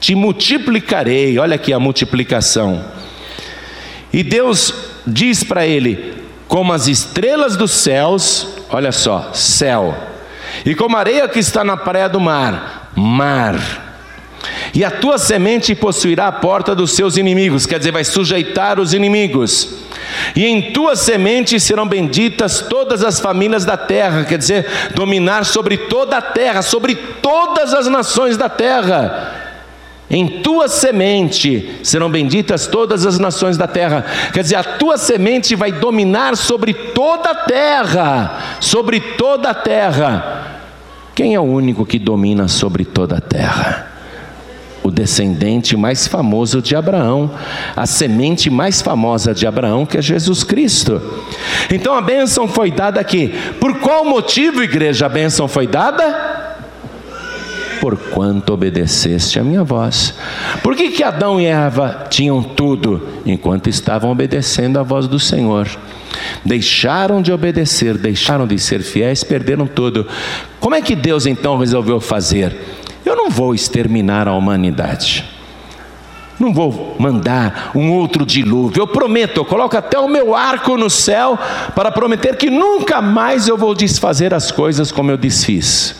[0.00, 1.38] Te multiplicarei.
[1.38, 2.84] Olha aqui a multiplicação.
[4.12, 4.72] E Deus
[5.06, 6.14] diz para ele:
[6.48, 9.96] como as estrelas dos céus, olha só, céu,
[10.64, 13.89] e como a areia que está na praia do mar, mar
[14.72, 18.94] e a tua semente possuirá a porta dos seus inimigos, quer dizer, vai sujeitar os
[18.94, 19.74] inimigos.
[20.34, 25.76] E em tua semente serão benditas todas as famílias da terra, quer dizer, dominar sobre
[25.76, 29.36] toda a terra, sobre todas as nações da terra.
[30.08, 34.04] Em tua semente serão benditas todas as nações da terra.
[34.32, 40.60] Quer dizer, a tua semente vai dominar sobre toda a terra, sobre toda a terra.
[41.14, 43.89] Quem é o único que domina sobre toda a terra?
[44.82, 47.30] O descendente mais famoso de Abraão,
[47.76, 51.00] a semente mais famosa de Abraão, que é Jesus Cristo.
[51.70, 53.34] Então a bênção foi dada aqui.
[53.60, 56.38] Por qual motivo, igreja, a bênção foi dada?
[57.80, 60.14] porquanto obedeceste a minha voz.
[60.62, 65.66] Por que, que Adão e Eva tinham tudo enquanto estavam obedecendo a voz do Senhor?
[66.44, 70.06] Deixaram de obedecer, deixaram de ser fiéis, perderam tudo.
[70.60, 72.54] Como é que Deus então resolveu fazer?
[73.04, 75.24] Eu não vou exterminar a humanidade.
[76.38, 78.82] Não vou mandar um outro dilúvio.
[78.82, 81.38] Eu prometo, eu coloco até o meu arco no céu
[81.74, 85.96] para prometer que nunca mais eu vou desfazer as coisas como eu desfiz.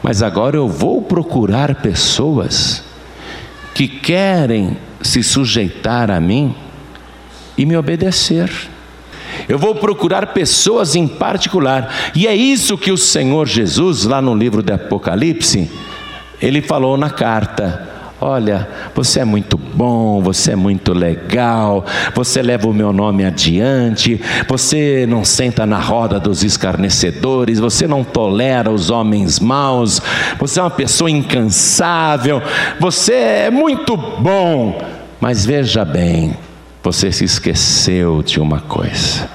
[0.00, 2.84] Mas agora eu vou procurar pessoas
[3.74, 6.54] que querem se sujeitar a mim
[7.58, 8.50] e me obedecer.
[9.48, 14.34] Eu vou procurar pessoas em particular, e é isso que o Senhor Jesus, lá no
[14.34, 15.70] livro de Apocalipse,
[16.40, 21.84] ele falou na carta Olha, você é muito bom, você é muito legal,
[22.14, 24.18] você leva o meu nome adiante,
[24.48, 30.00] você não senta na roda dos escarnecedores, você não tolera os homens maus,
[30.38, 32.40] você é uma pessoa incansável,
[32.80, 34.80] você é muito bom.
[35.20, 36.34] Mas veja bem,
[36.84, 39.28] você se esqueceu de uma coisa: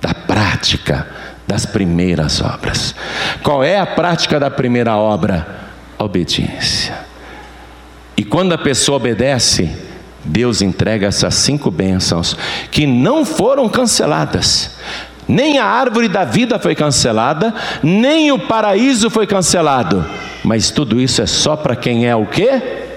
[0.00, 1.06] da prática
[1.46, 2.94] das primeiras obras.
[3.42, 5.62] Qual é a prática da primeira obra?
[5.98, 6.94] obediência.
[8.16, 9.70] E quando a pessoa obedece,
[10.24, 12.36] Deus entrega essas cinco bênçãos
[12.70, 14.76] que não foram canceladas.
[15.26, 20.04] Nem a árvore da vida foi cancelada, nem o paraíso foi cancelado.
[20.42, 22.93] Mas tudo isso é só para quem é o quê?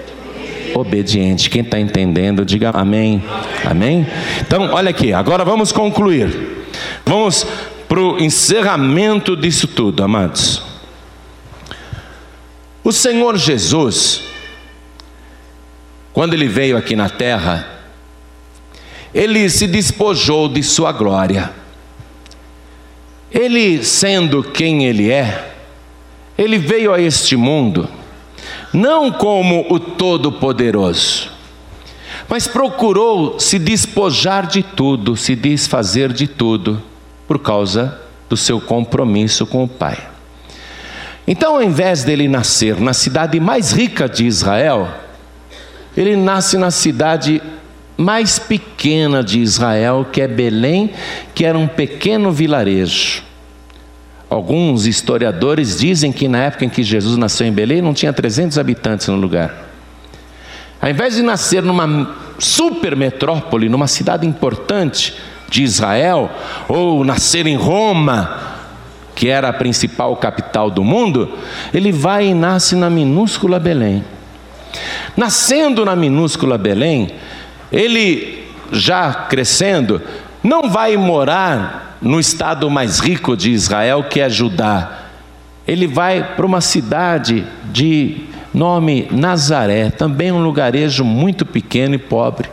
[0.74, 1.50] Obediente.
[1.50, 3.22] Quem está entendendo, diga amém.
[3.64, 4.06] amém.
[4.40, 6.66] Então, olha aqui, agora vamos concluir.
[7.04, 7.46] Vamos
[7.88, 10.62] para o encerramento disso tudo, amados.
[12.84, 14.22] O Senhor Jesus,
[16.12, 17.66] quando ele veio aqui na terra,
[19.14, 21.50] ele se despojou de sua glória.
[23.30, 25.54] Ele, sendo quem ele é,
[26.36, 27.88] ele veio a este mundo,
[28.72, 31.30] não como o Todo-Poderoso,
[32.28, 36.82] mas procurou se despojar de tudo, se desfazer de tudo,
[37.26, 37.98] por causa
[38.28, 39.98] do seu compromisso com o Pai.
[41.26, 44.88] Então, ao invés dele nascer na cidade mais rica de Israel,
[45.96, 47.42] ele nasce na cidade
[47.96, 50.90] mais pequena de Israel, que é Belém,
[51.34, 53.27] que era um pequeno vilarejo.
[54.30, 58.58] Alguns historiadores dizem que na época em que Jesus nasceu em Belém não tinha 300
[58.58, 59.54] habitantes no lugar.
[60.80, 65.14] Ao invés de nascer numa super metrópole, numa cidade importante
[65.48, 66.30] de Israel,
[66.68, 68.38] ou nascer em Roma,
[69.14, 71.36] que era a principal capital do mundo,
[71.72, 74.04] ele vai e nasce na minúscula Belém.
[75.16, 77.10] Nascendo na minúscula Belém,
[77.72, 80.00] ele já crescendo,
[80.44, 85.06] não vai morar no estado mais rico de Israel, que é Judá.
[85.66, 88.22] Ele vai para uma cidade de
[88.54, 92.48] nome Nazaré, também um lugarejo muito pequeno e pobre.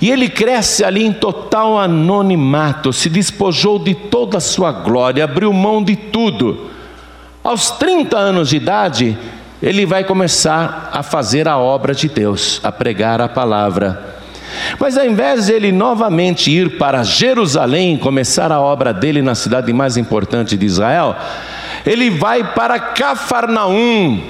[0.00, 5.52] E ele cresce ali em total anonimato, se despojou de toda a sua glória, abriu
[5.52, 6.70] mão de tudo.
[7.42, 9.16] Aos 30 anos de idade,
[9.62, 14.15] ele vai começar a fazer a obra de Deus, a pregar a palavra.
[14.78, 19.72] Mas ao invés de ele novamente ir para Jerusalém, começar a obra dele na cidade
[19.72, 21.16] mais importante de Israel,
[21.84, 24.20] ele vai para Cafarnaum,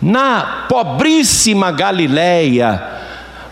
[0.00, 2.82] na pobríssima Galileia,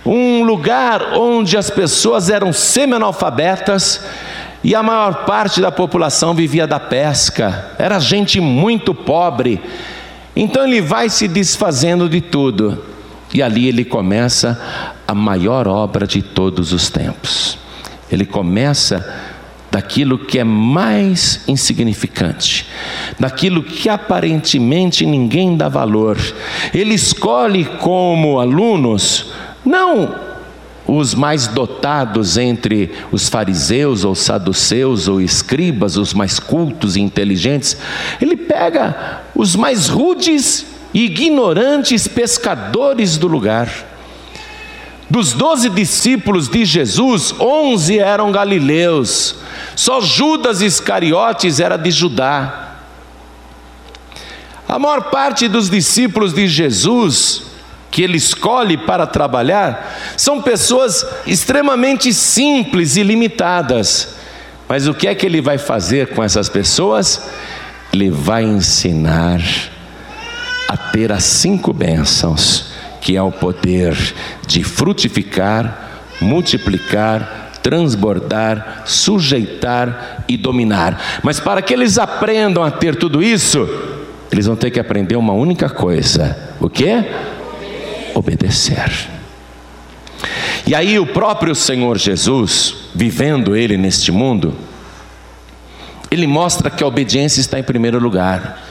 [0.05, 4.01] um lugar onde as pessoas eram semi-analfabetas
[4.65, 9.61] e a maior parte da população vivia da pesca, era gente muito pobre.
[10.35, 12.83] Então ele vai se desfazendo de tudo,
[13.35, 14.61] e ali ele começa
[15.09, 17.57] a maior obra de todos os tempos.
[18.13, 19.05] Ele começa
[19.71, 22.67] daquilo que é mais insignificante,
[23.19, 26.19] daquilo que aparentemente ninguém dá valor.
[26.75, 29.33] Ele escolhe como alunos
[29.65, 30.29] não
[30.87, 37.77] os mais dotados entre os fariseus ou saduceus ou escribas, os mais cultos e inteligentes,
[38.21, 43.88] ele pega os mais rudes e ignorantes pescadores do lugar.
[45.11, 49.37] Dos doze discípulos de Jesus, onze eram galileus,
[49.75, 52.77] só Judas Iscariotes era de Judá.
[54.69, 57.49] A maior parte dos discípulos de Jesus
[57.91, 64.15] que ele escolhe para trabalhar são pessoas extremamente simples e limitadas.
[64.69, 67.31] Mas o que é que ele vai fazer com essas pessoas?
[67.93, 69.41] Ele vai ensinar
[70.69, 72.68] a ter as cinco bênçãos,
[73.01, 73.97] que é o poder
[74.47, 81.21] de frutificar, multiplicar, transbordar, sujeitar e dominar.
[81.23, 83.69] Mas para que eles aprendam a ter tudo isso,
[84.33, 87.05] eles vão ter que aprender uma única coisa: o que?
[88.15, 88.91] Obedecer.
[90.67, 94.55] E aí, o próprio Senhor Jesus, vivendo ele neste mundo,
[96.11, 98.68] ele mostra que a obediência está em primeiro lugar.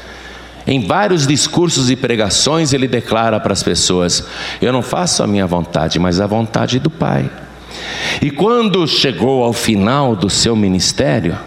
[0.68, 4.28] Em vários discursos e pregações, ele declara para as pessoas:
[4.61, 7.32] Eu não faço a minha vontade, mas a vontade do Pai.
[8.22, 11.38] E quando chegou ao final do seu ministério,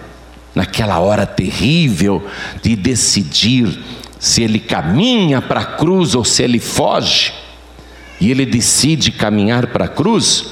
[0.54, 2.26] naquela hora terrível
[2.62, 3.78] de decidir
[4.18, 7.34] se ele caminha para a cruz ou se ele foge,
[8.18, 10.46] e ele decide caminhar para a cruz,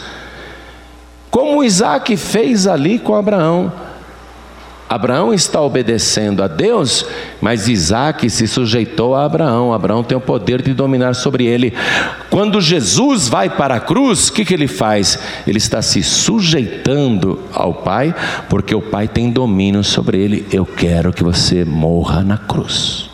[1.30, 3.72] como Isaac fez ali com Abraão.
[4.88, 7.04] Abraão está obedecendo a Deus,
[7.42, 9.72] mas Isaac se sujeitou a Abraão.
[9.72, 11.74] Abraão tem o poder de dominar sobre ele.
[12.30, 15.18] Quando Jesus vai para a cruz, o que, que ele faz?
[15.46, 18.14] Ele está se sujeitando ao Pai,
[18.48, 20.46] porque o Pai tem domínio sobre ele.
[20.50, 23.10] Eu quero que você morra na cruz.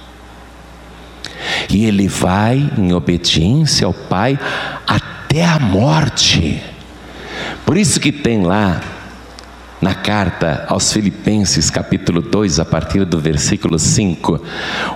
[1.69, 4.39] E ele vai em obediência ao Pai
[4.87, 6.63] até a morte.
[7.67, 8.81] Por isso que tem lá
[9.85, 14.43] na carta aos Filipenses, capítulo 2, a partir do versículo 5,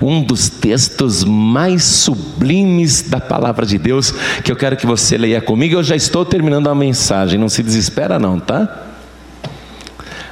[0.01, 5.43] um dos textos mais sublimes da palavra de Deus, que eu quero que você leia
[5.43, 5.75] comigo.
[5.75, 8.87] Eu já estou terminando a mensagem, não se desespera, não, tá?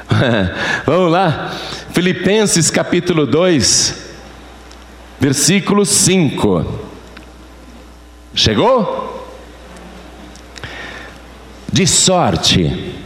[0.86, 1.52] Vamos lá,
[1.92, 3.94] Filipenses capítulo 2,
[5.20, 6.86] versículo 5.
[8.34, 9.28] Chegou?
[11.70, 13.04] De sorte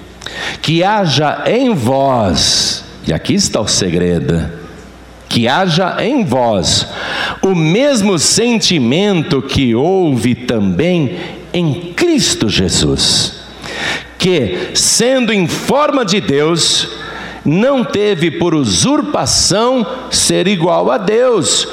[0.63, 4.51] que haja em vós, e aqui está o segredo,
[5.29, 6.87] que haja em vós
[7.43, 11.17] o mesmo sentimento que houve também
[11.53, 13.41] em Cristo Jesus,
[14.19, 16.89] que, sendo em forma de Deus,
[17.45, 21.67] não teve por usurpação ser igual a Deus,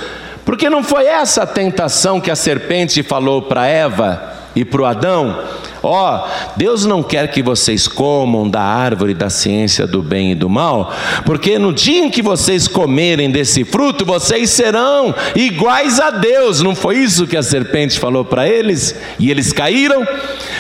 [0.46, 4.86] porque não foi essa a tentação que a serpente falou para Eva e para o
[4.86, 5.44] Adão?
[5.90, 10.36] Ó, oh, Deus não quer que vocês comam da árvore da ciência do bem e
[10.36, 10.94] do mal,
[11.26, 16.62] porque no dia em que vocês comerem desse fruto, vocês serão iguais a Deus.
[16.62, 18.96] Não foi isso que a serpente falou para eles?
[19.18, 20.06] E eles caíram,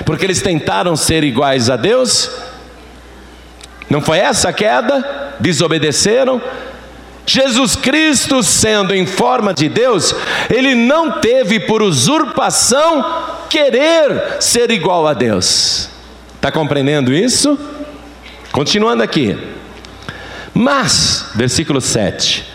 [0.05, 2.31] porque eles tentaram ser iguais a Deus?
[3.89, 5.35] Não foi essa a queda?
[5.41, 6.41] Desobedeceram?
[7.25, 10.15] Jesus Cristo, sendo em forma de Deus,
[10.49, 15.89] ele não teve por usurpação querer ser igual a Deus.
[16.35, 17.57] Está compreendendo isso?
[18.51, 19.37] Continuando aqui.
[20.53, 22.45] Mas, versículo 7: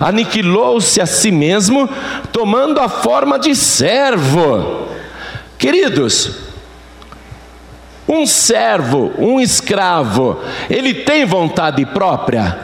[0.00, 1.88] aniquilou-se a si mesmo,
[2.32, 4.88] tomando a forma de servo.
[5.58, 6.38] Queridos,
[8.08, 12.58] um servo, um escravo, ele tem vontade própria?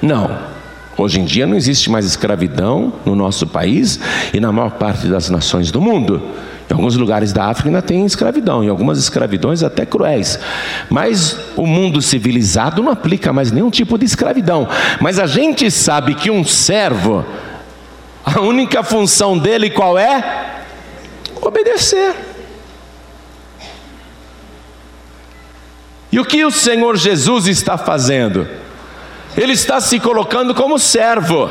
[0.00, 0.56] Não.
[0.98, 4.00] Hoje em dia não existe mais escravidão no nosso país
[4.32, 6.22] e na maior parte das nações do mundo.
[6.68, 10.38] Em alguns lugares da África ainda tem escravidão, em algumas escravidões até cruéis.
[10.90, 14.68] Mas o mundo civilizado não aplica mais nenhum tipo de escravidão.
[15.00, 17.24] Mas a gente sabe que um servo,
[18.24, 20.64] a única função dele qual é?
[21.40, 22.14] Obedecer.
[26.10, 28.48] E o que o Senhor Jesus está fazendo?
[29.36, 31.48] Ele está se colocando como servo.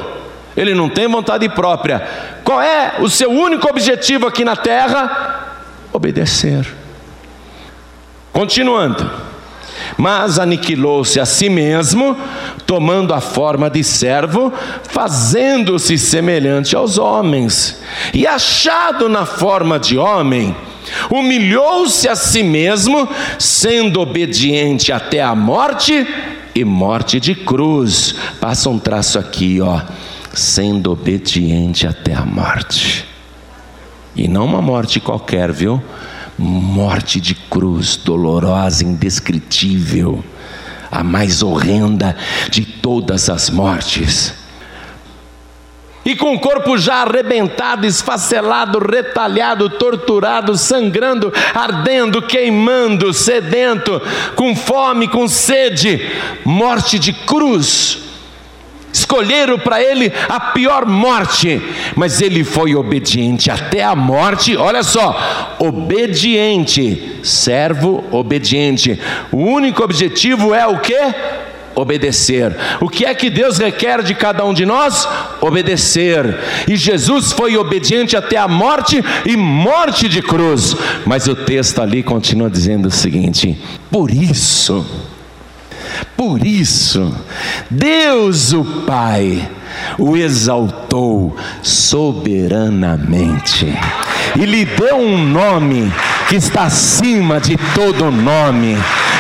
[0.56, 2.08] Ele não tem vontade própria.
[2.44, 5.58] Qual é o seu único objetivo aqui na terra?
[5.92, 6.66] Obedecer.
[8.32, 9.26] Continuando.
[9.98, 12.18] Mas aniquilou-se a si mesmo,
[12.66, 14.52] tomando a forma de servo,
[14.90, 17.82] fazendo-se semelhante aos homens,
[18.14, 20.56] e achado na forma de homem,
[21.10, 23.08] humilhou-se a si mesmo,
[23.40, 26.08] sendo obediente até a morte
[26.54, 28.16] e morte de cruz.
[28.40, 29.82] Passa um traço aqui, ó,
[30.36, 33.06] sendo obediente até a morte.
[34.16, 35.82] E não uma morte qualquer, viu?
[36.38, 40.24] Morte de cruz, dolorosa, indescritível,
[40.92, 42.16] a mais horrenda
[42.50, 44.46] de todas as mortes
[46.06, 54.00] e com o corpo já arrebentado, esfacelado, retalhado, torturado, sangrando, ardendo, queimando, sedento,
[54.36, 56.08] com fome, com sede,
[56.46, 57.98] morte de cruz.
[58.96, 61.62] Escolheram para ele a pior morte,
[61.98, 64.56] mas ele foi obediente até a morte.
[64.56, 68.98] Olha só, obediente, servo obediente.
[69.34, 70.96] O único objetivo é o que?
[71.76, 72.56] obedecer.
[72.80, 75.06] O que é que Deus requer de cada um de nós?
[75.42, 76.40] Obedecer.
[76.66, 80.74] E Jesus foi obediente até a morte e morte de cruz.
[81.06, 83.58] Mas o texto ali continua dizendo o seguinte:
[83.92, 84.86] por isso,
[86.16, 87.14] Por isso,
[87.70, 89.50] Deus o Pai
[89.98, 93.68] o exaltou soberanamente
[94.36, 95.92] e lhe deu um nome
[96.28, 98.78] que está acima de todo nome,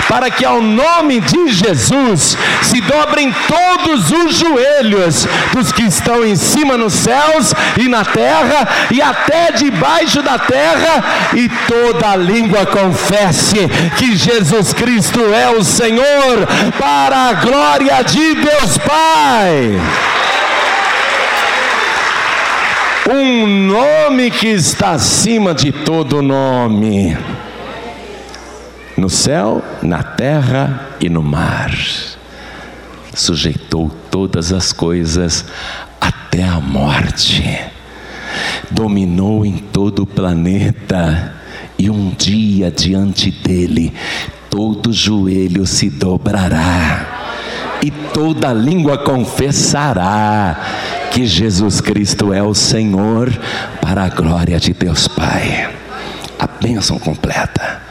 [0.07, 6.35] para que ao nome de Jesus se dobrem todos os joelhos dos que estão em
[6.35, 11.03] cima nos céus e na terra e até debaixo da terra,
[11.33, 16.47] e toda a língua confesse que Jesus Cristo é o Senhor,
[16.77, 19.79] para a glória de Deus Pai.
[23.07, 27.15] Um nome que está acima de todo nome,
[28.97, 31.71] no céu, na terra e no mar.
[33.13, 35.45] Sujeitou todas as coisas
[35.99, 37.59] até a morte,
[38.69, 41.33] dominou em todo o planeta,
[41.77, 43.93] e um dia diante dele,
[44.49, 50.59] todo joelho se dobrará, e toda língua confessará
[51.11, 53.31] que Jesus Cristo é o Senhor,
[53.81, 55.69] para a glória de Deus Pai.
[56.37, 57.84] A bênção completa.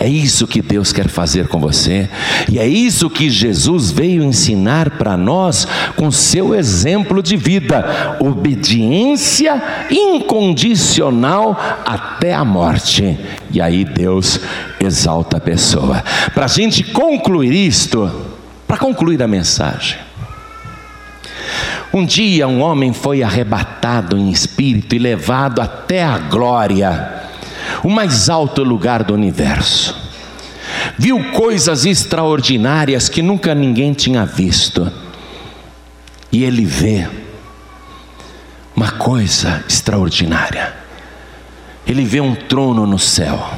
[0.00, 2.08] É isso que Deus quer fazer com você,
[2.50, 9.62] e é isso que Jesus veio ensinar para nós com seu exemplo de vida: obediência
[9.90, 13.18] incondicional até a morte.
[13.50, 14.40] E aí Deus
[14.80, 16.02] exalta a pessoa.
[16.32, 18.10] Para a gente concluir isto,
[18.66, 19.98] para concluir a mensagem,
[21.92, 27.19] um dia um homem foi arrebatado em espírito e levado até a glória,
[27.82, 29.96] o mais alto lugar do universo.
[30.98, 34.90] Viu coisas extraordinárias que nunca ninguém tinha visto.
[36.32, 37.08] E ele vê
[38.76, 40.74] uma coisa extraordinária.
[41.86, 43.52] Ele vê um trono no céu.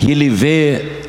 [0.00, 1.02] E ele vê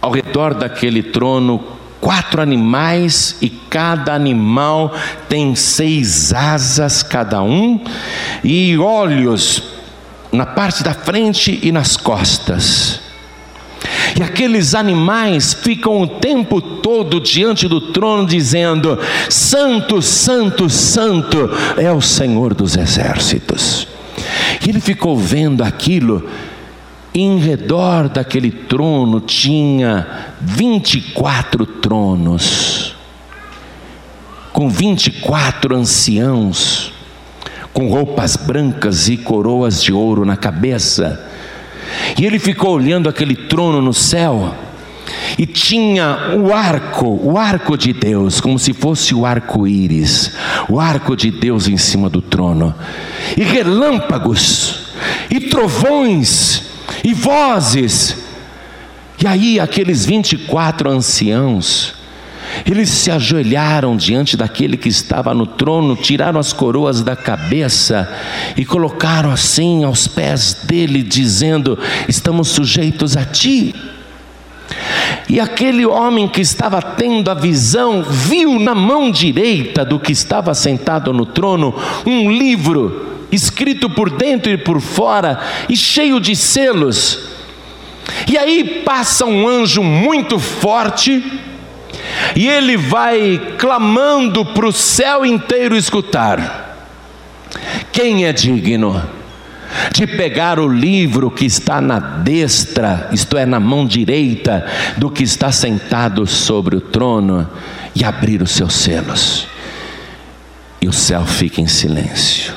[0.00, 4.94] ao redor daquele trono quatro animais e cada animal
[5.28, 7.80] tem seis asas cada um
[8.44, 9.77] e olhos
[10.32, 13.00] na parte da frente e nas costas.
[14.18, 18.98] E aqueles animais ficam o tempo todo diante do trono dizendo:
[19.28, 23.86] Santo, Santo, Santo é o Senhor dos exércitos.
[24.64, 26.28] E ele ficou vendo aquilo
[27.14, 30.06] em redor daquele trono tinha
[30.40, 32.94] 24 tronos,
[34.52, 36.92] com 24 anciãos,
[37.72, 41.28] com roupas brancas e coroas de ouro na cabeça.
[42.18, 44.54] E ele ficou olhando aquele trono no céu,
[45.38, 50.32] e tinha o arco, o arco de Deus, como se fosse o arco-íris,
[50.68, 52.74] o arco de Deus em cima do trono,
[53.36, 54.92] e relâmpagos,
[55.30, 56.62] e trovões,
[57.04, 58.16] e vozes.
[59.22, 61.94] E aí, aqueles 24 anciãos,
[62.66, 68.08] eles se ajoelharam diante daquele que estava no trono, tiraram as coroas da cabeça
[68.56, 71.78] e colocaram assim aos pés dele, dizendo:
[72.08, 73.74] Estamos sujeitos a ti.
[75.28, 80.54] E aquele homem que estava tendo a visão viu na mão direita do que estava
[80.54, 81.74] sentado no trono
[82.06, 85.38] um livro escrito por dentro e por fora
[85.68, 87.28] e cheio de selos.
[88.26, 91.22] E aí passa um anjo muito forte,
[92.34, 96.76] e ele vai clamando para o céu inteiro escutar:
[97.92, 99.02] Quem é digno
[99.92, 104.66] de pegar o livro que está na destra, isto é, na mão direita
[104.96, 107.48] do que está sentado sobre o trono,
[107.94, 109.46] e abrir os seus selos?
[110.80, 112.54] E o céu fica em silêncio.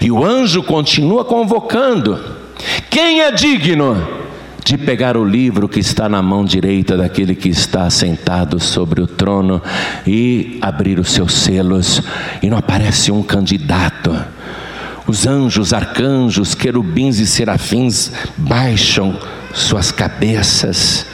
[0.00, 2.20] E o anjo continua convocando:
[2.90, 4.19] quem é digno
[4.64, 9.06] de pegar o livro que está na mão direita daquele que está sentado sobre o
[9.06, 9.62] trono
[10.06, 12.02] e abrir os seus selos?
[12.42, 14.16] E não aparece um candidato.
[15.06, 19.16] Os anjos, arcanjos, querubins e serafins baixam
[19.52, 21.06] suas cabeças,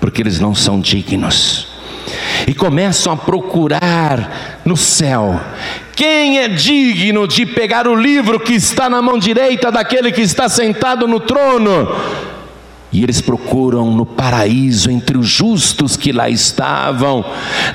[0.00, 1.68] porque eles não são dignos
[2.46, 5.38] e começam a procurar no céu.
[5.94, 10.48] Quem é digno de pegar o livro que está na mão direita daquele que está
[10.48, 11.88] sentado no trono?
[12.90, 17.22] E eles procuram no paraíso entre os justos que lá estavam,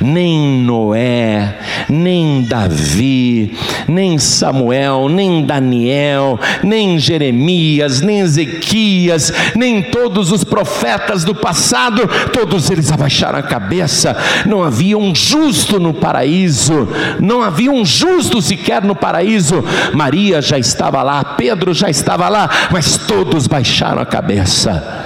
[0.01, 3.55] nem Noé, nem Davi,
[3.88, 12.72] nem Samuel, nem Daniel, nem Jeremias, nem Ezequias, nem todos os profetas do passado, todos
[12.72, 14.18] eles abaixaram a cabeça.
[14.47, 16.88] Não havia um justo no paraíso,
[17.20, 19.64] não havia um justo sequer no paraíso.
[19.93, 25.03] Maria já estava lá, Pedro já estava lá, mas todos baixaram a cabeça.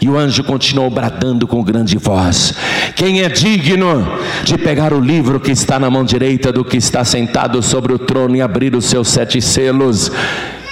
[0.00, 2.54] E o anjo continuou bradando com grande voz:
[2.94, 4.06] Quem é digno
[4.44, 7.98] de pegar o livro que está na mão direita do que está sentado sobre o
[7.98, 10.12] trono e abrir os seus sete selos?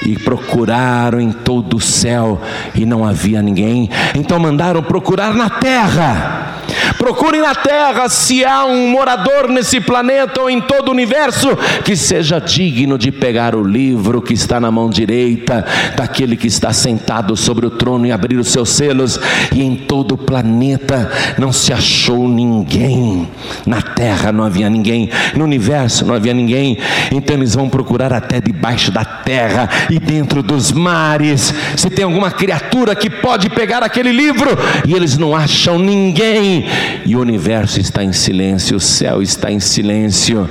[0.04, 2.40] E procuraram em todo o céu
[2.74, 3.90] e não havia ninguém.
[4.14, 6.62] Então mandaram procurar na terra.
[6.98, 11.96] Procurem na terra se há um morador nesse planeta ou em todo o universo que
[11.96, 15.64] seja digno de pegar o livro que está na mão direita
[15.96, 19.20] daquele que está sentado sobre o trono e abrir os seus selos.
[19.54, 23.28] E em todo o planeta não se achou ninguém.
[23.66, 26.78] Na terra não havia ninguém, no universo não havia ninguém.
[27.12, 32.30] Então eles vão procurar até debaixo da terra e dentro dos mares se tem alguma
[32.30, 34.50] criatura que pode pegar aquele livro.
[34.86, 36.64] E eles não acham ninguém
[37.06, 40.48] e o universo está em silêncio, o céu está em silêncio.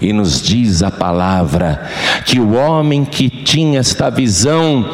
[0.00, 1.82] E nos diz a palavra
[2.26, 4.90] que o homem que tinha esta visão,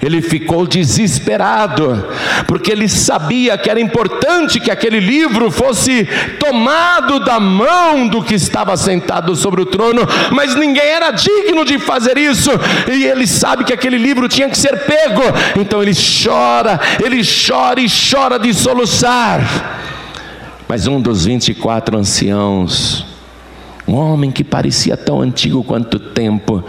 [0.00, 2.06] ele ficou desesperado,
[2.46, 6.06] porque ele sabia que era importante que aquele livro fosse
[6.38, 11.80] tomado da mão do que estava sentado sobre o trono, mas ninguém era digno de
[11.80, 12.50] fazer isso,
[12.88, 15.22] e ele sabe que aquele livro tinha que ser pego,
[15.58, 19.82] então ele chora, ele chora e chora de soluçar.
[20.72, 23.04] Mas um dos 24 anciãos,
[23.86, 26.64] um homem que parecia tão antigo quanto o tempo,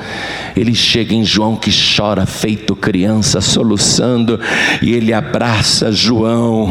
[0.57, 4.37] ele chega em João que chora, feito criança, soluçando,
[4.81, 6.69] e ele abraça João.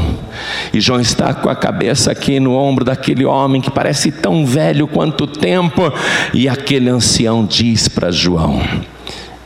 [0.75, 4.87] E João está com a cabeça aqui no ombro daquele homem que parece tão velho
[4.87, 5.91] quanto o tempo,
[6.35, 8.61] e aquele ancião diz para João: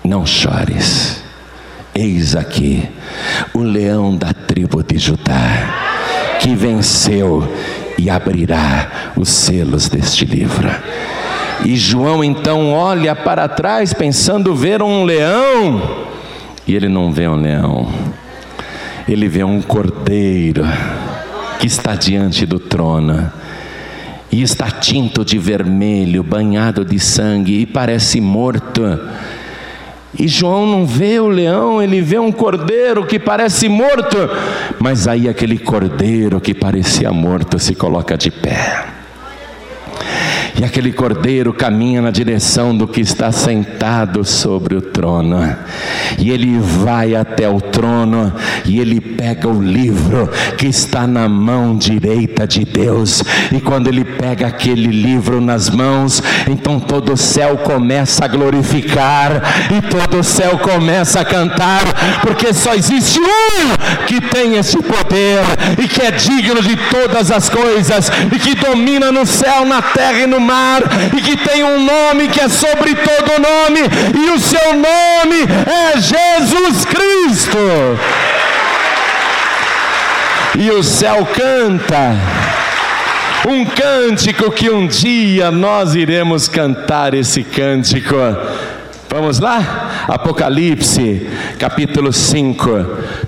[0.02, 1.22] Não chores,
[1.94, 2.82] eis aqui
[3.54, 5.95] o leão da tribo de Judá
[6.40, 7.46] que venceu
[7.98, 10.68] e abrirá os selos deste livro.
[11.64, 16.06] E João então olha para trás pensando ver um leão,
[16.66, 17.88] e ele não vê um leão,
[19.08, 20.64] ele vê um cordeiro
[21.58, 23.30] que está diante do trono.
[24.30, 28.82] E está tinto de vermelho, banhado de sangue, e parece morto.
[30.18, 34.16] E João não vê o leão, ele vê um cordeiro que parece morto,
[34.78, 38.95] mas aí aquele cordeiro que parecia morto se coloca de pé.
[40.58, 45.54] E aquele cordeiro caminha na direção do que está sentado sobre o trono.
[46.18, 48.32] E ele vai até o trono
[48.64, 53.22] e ele pega o livro que está na mão direita de Deus.
[53.52, 59.42] E quando ele pega aquele livro nas mãos, então todo o céu começa a glorificar
[59.70, 61.82] e todo o céu começa a cantar,
[62.22, 65.42] porque só existe um que tem esse poder
[65.82, 70.20] e que é digno de todas as coisas e que domina no céu, na terra
[70.20, 70.82] e no mar
[71.16, 73.80] e que tem um nome que é sobre todo nome,
[74.14, 77.58] e o seu nome é Jesus Cristo.
[80.58, 82.16] E o céu canta
[83.46, 88.16] um cântico que um dia nós iremos cantar esse cântico.
[89.08, 90.06] Vamos lá?
[90.08, 91.28] Apocalipse,
[91.58, 92.66] capítulo 5,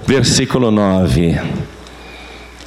[0.06, 1.40] versículo 9.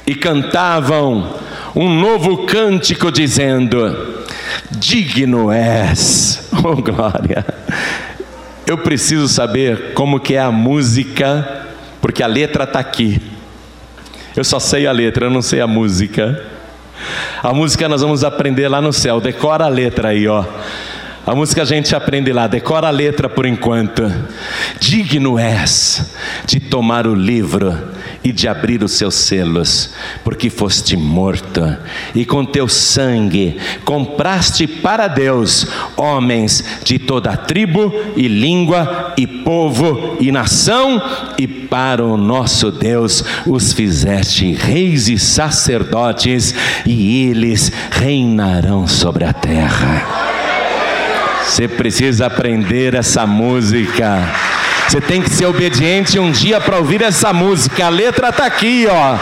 [0.06, 1.41] E cantavam
[1.74, 4.24] um novo cântico dizendo:
[4.70, 6.50] digno és.
[6.64, 7.44] Oh glória.
[8.64, 11.66] Eu preciso saber como que é a música,
[12.00, 13.20] porque a letra está aqui.
[14.36, 16.40] Eu só sei a letra, eu não sei a música.
[17.42, 19.20] A música nós vamos aprender lá no céu.
[19.20, 20.44] Decora a letra aí, ó.
[21.24, 24.02] A música a gente aprende lá, decora a letra por enquanto.
[24.80, 26.12] Digno és
[26.44, 27.78] de tomar o livro
[28.24, 29.90] e de abrir os seus selos,
[30.24, 31.76] porque foste morto,
[32.12, 35.66] e com teu sangue compraste para Deus
[35.96, 41.00] homens de toda tribo e língua e povo e nação,
[41.38, 46.52] e para o nosso Deus os fizeste reis e sacerdotes,
[46.84, 50.31] e eles reinarão sobre a terra.
[51.44, 54.22] Você precisa aprender essa música.
[54.88, 57.86] Você tem que ser obediente um dia para ouvir essa música.
[57.86, 59.18] A letra está aqui, ó.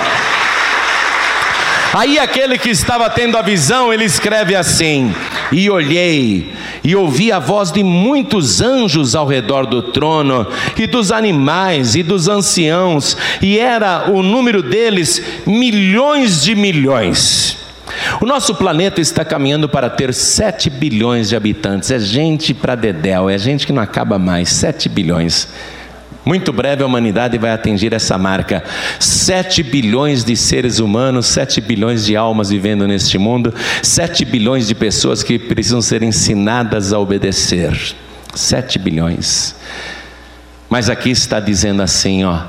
[1.93, 5.13] Aí aquele que estava tendo a visão, ele escreve assim:
[5.51, 6.53] E olhei,
[6.85, 10.47] e ouvi a voz de muitos anjos ao redor do trono,
[10.79, 17.59] e dos animais, e dos anciãos, e era o número deles milhões de milhões.
[18.21, 21.91] O nosso planeta está caminhando para ter 7 bilhões de habitantes.
[21.91, 24.51] É gente para dedéu, é gente que não acaba mais.
[24.51, 25.49] 7 bilhões.
[26.25, 28.63] Muito breve a humanidade vai atingir essa marca.
[28.99, 34.75] 7 bilhões de seres humanos, 7 bilhões de almas vivendo neste mundo, 7 bilhões de
[34.75, 37.75] pessoas que precisam ser ensinadas a obedecer.
[38.35, 39.57] 7 bilhões.
[40.69, 42.43] Mas aqui está dizendo assim, ó.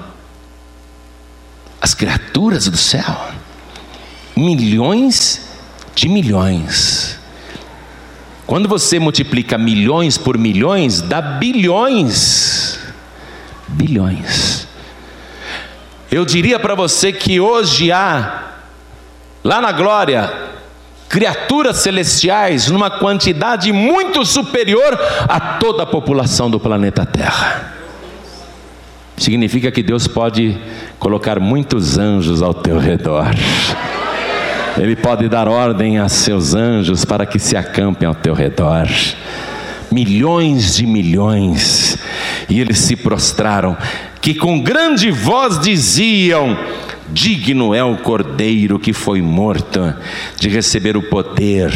[1.81, 3.31] as criaturas do céu.
[4.41, 5.39] Milhões
[5.93, 7.19] de milhões.
[8.47, 12.79] Quando você multiplica milhões por milhões, dá bilhões.
[13.67, 14.67] Bilhões.
[16.09, 18.53] Eu diria para você que hoje há,
[19.43, 20.33] lá na glória,
[21.07, 24.99] criaturas celestiais numa quantidade muito superior
[25.29, 27.75] a toda a população do planeta Terra.
[29.17, 30.59] Significa que Deus pode
[30.97, 33.27] colocar muitos anjos ao teu redor.
[34.77, 38.87] Ele pode dar ordem a seus anjos para que se acampem ao teu redor.
[39.91, 41.97] Milhões de milhões.
[42.49, 43.77] E eles se prostraram,
[44.21, 46.57] que com grande voz diziam:
[47.09, 49.93] Digno é o cordeiro que foi morto
[50.37, 51.73] de receber o poder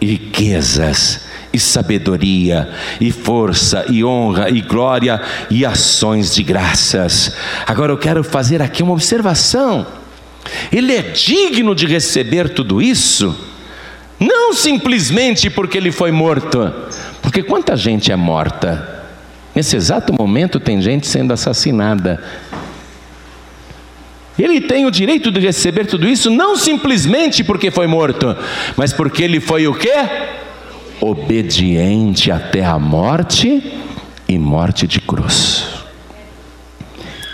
[0.00, 2.70] riquezas e sabedoria,
[3.00, 5.20] e força, e honra, e glória,
[5.50, 7.34] e ações de graças.
[7.66, 9.86] Agora eu quero fazer aqui uma observação.
[10.72, 13.36] Ele é digno de receber tudo isso,
[14.18, 16.72] não simplesmente porque ele foi morto,
[17.22, 18.96] porque quanta gente é morta.
[19.54, 22.22] Nesse exato momento tem gente sendo assassinada.
[24.38, 28.36] Ele tem o direito de receber tudo isso não simplesmente porque foi morto,
[28.76, 29.92] mas porque ele foi o quê?
[31.00, 33.62] Obediente até a morte
[34.28, 35.67] e morte de cruz.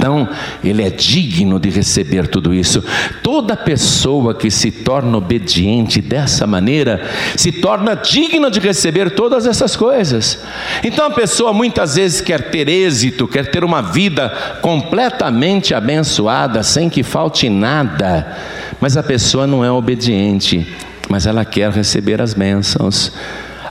[0.05, 0.29] Então,
[0.63, 2.85] ele é digno de receber tudo isso.
[3.23, 7.03] Toda pessoa que se torna obediente dessa maneira,
[7.35, 10.45] se torna digna de receber todas essas coisas.
[10.83, 14.29] Então, a pessoa muitas vezes quer ter êxito, quer ter uma vida
[14.61, 18.37] completamente abençoada, sem que falte nada,
[18.79, 20.69] mas a pessoa não é obediente,
[21.09, 23.11] mas ela quer receber as bênçãos.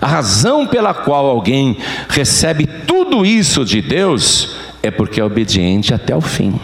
[0.02, 1.78] A razão pela qual alguém
[2.10, 6.60] recebe tudo isso de Deus é porque é obediente até o fim.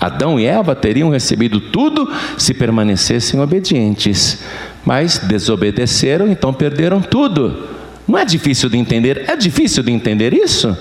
[0.00, 4.40] Adão e Eva teriam recebido tudo se permanecessem obedientes,
[4.84, 7.68] mas desobedeceram, então perderam tudo.
[8.08, 9.24] Não é difícil de entender?
[9.28, 10.76] É difícil de entender isso?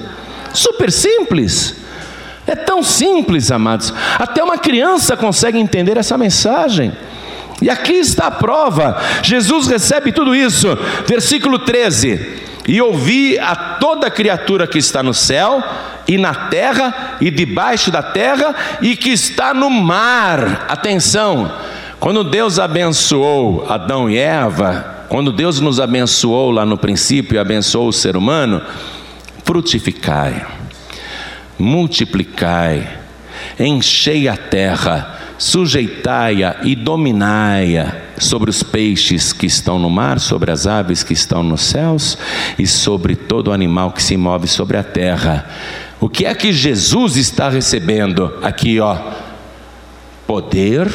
[0.53, 1.75] Super simples.
[2.45, 3.93] É tão simples, amados.
[4.19, 6.91] Até uma criança consegue entender essa mensagem.
[7.61, 9.01] E aqui está a prova.
[9.21, 10.67] Jesus recebe tudo isso.
[11.07, 12.19] Versículo 13:
[12.67, 15.61] E ouvi a toda criatura que está no céu
[16.07, 20.65] e na terra e debaixo da terra e que está no mar.
[20.69, 21.51] Atenção,
[21.99, 27.89] quando Deus abençoou Adão e Eva, quando Deus nos abençoou lá no princípio e abençoou
[27.89, 28.61] o ser humano,
[29.43, 30.45] frutificai,
[31.59, 32.87] multiplicai,
[33.59, 40.67] enchei a terra, sujeitai-a e dominai-a sobre os peixes que estão no mar, sobre as
[40.67, 42.17] aves que estão nos céus
[42.57, 45.49] e sobre todo animal que se move sobre a terra.
[45.99, 48.97] O que é que Jesus está recebendo aqui, ó?
[50.27, 50.87] Poder,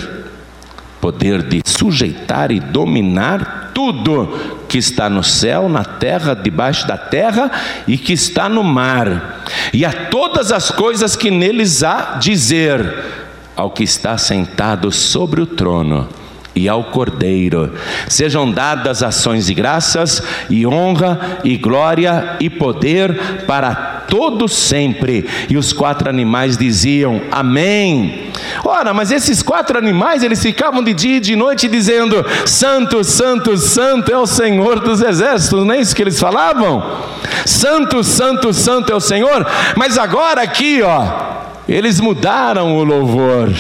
[1.01, 4.29] poder de sujeitar e dominar tudo
[4.69, 7.51] que está no céu, na terra, debaixo da terra
[7.87, 13.28] e que está no mar, e a todas as coisas que neles há dizer
[13.59, 16.09] ao que está sentado sobre o trono
[16.55, 17.73] e ao Cordeiro.
[18.07, 25.29] Sejam dadas ações de graças e honra e glória e poder para todo sempre.
[25.51, 28.31] E os quatro animais diziam: Amém.
[28.65, 33.57] Ora, mas esses quatro animais, eles ficavam de dia e de noite dizendo: Santo, Santo,
[33.57, 37.03] Santo é o Senhor dos exércitos, não é isso que eles falavam?
[37.45, 39.45] Santo, Santo, Santo é o Senhor.
[39.77, 41.38] Mas agora aqui, ó,
[41.69, 43.51] eles mudaram o louvor.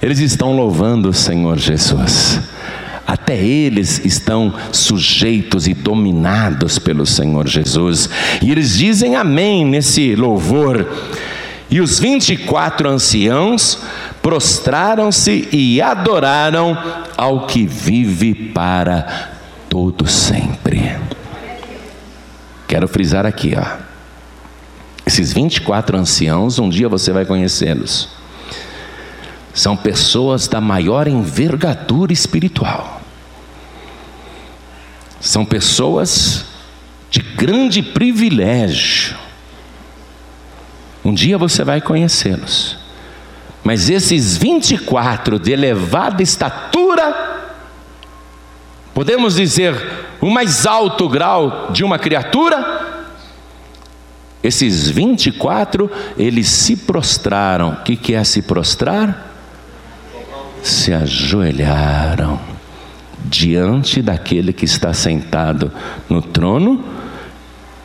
[0.00, 2.40] Eles estão louvando o Senhor Jesus
[3.06, 8.08] até eles estão sujeitos e dominados pelo Senhor Jesus.
[8.42, 10.86] E eles dizem amém nesse louvor.
[11.70, 13.78] E os 24 anciãos
[14.22, 16.76] prostraram-se e adoraram
[17.16, 19.32] ao que vive para
[19.68, 20.96] todo sempre.
[22.66, 23.83] Quero frisar aqui, ó.
[25.06, 28.08] Esses 24 anciãos, um dia você vai conhecê-los.
[29.52, 33.00] São pessoas da maior envergadura espiritual.
[35.20, 36.44] São pessoas
[37.10, 39.16] de grande privilégio.
[41.04, 42.78] Um dia você vai conhecê-los.
[43.62, 47.40] Mas esses 24 de elevada estatura,
[48.92, 49.74] podemos dizer,
[50.20, 52.83] o mais alto grau de uma criatura,
[54.44, 57.70] esses 24, eles se prostraram.
[57.70, 59.32] O que é se prostrar?
[60.64, 62.40] se ajoelharam
[63.22, 65.70] diante daquele que está sentado
[66.08, 66.82] no trono,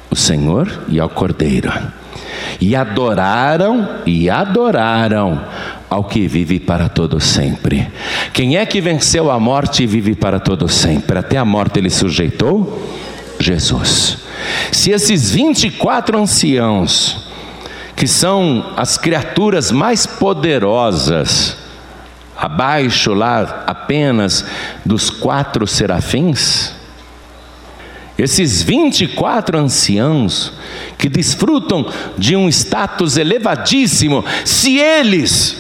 [0.10, 1.72] o Senhor e ao Cordeiro.
[2.60, 5.44] E adoraram e adoraram
[5.90, 7.86] ao que vive para todo sempre.
[8.32, 11.20] Quem é que venceu a morte e vive para todo sempre?
[11.20, 12.82] Até a morte ele sujeitou?
[13.40, 14.29] Jesus.
[14.72, 17.30] Se esses 24 anciãos,
[17.96, 21.58] que são as criaturas mais poderosas,
[22.38, 24.46] abaixo lá apenas
[24.86, 26.74] dos quatro serafins,
[28.18, 30.54] esses 24 anciãos
[30.98, 31.86] que desfrutam
[32.18, 35.58] de um status elevadíssimo, se eles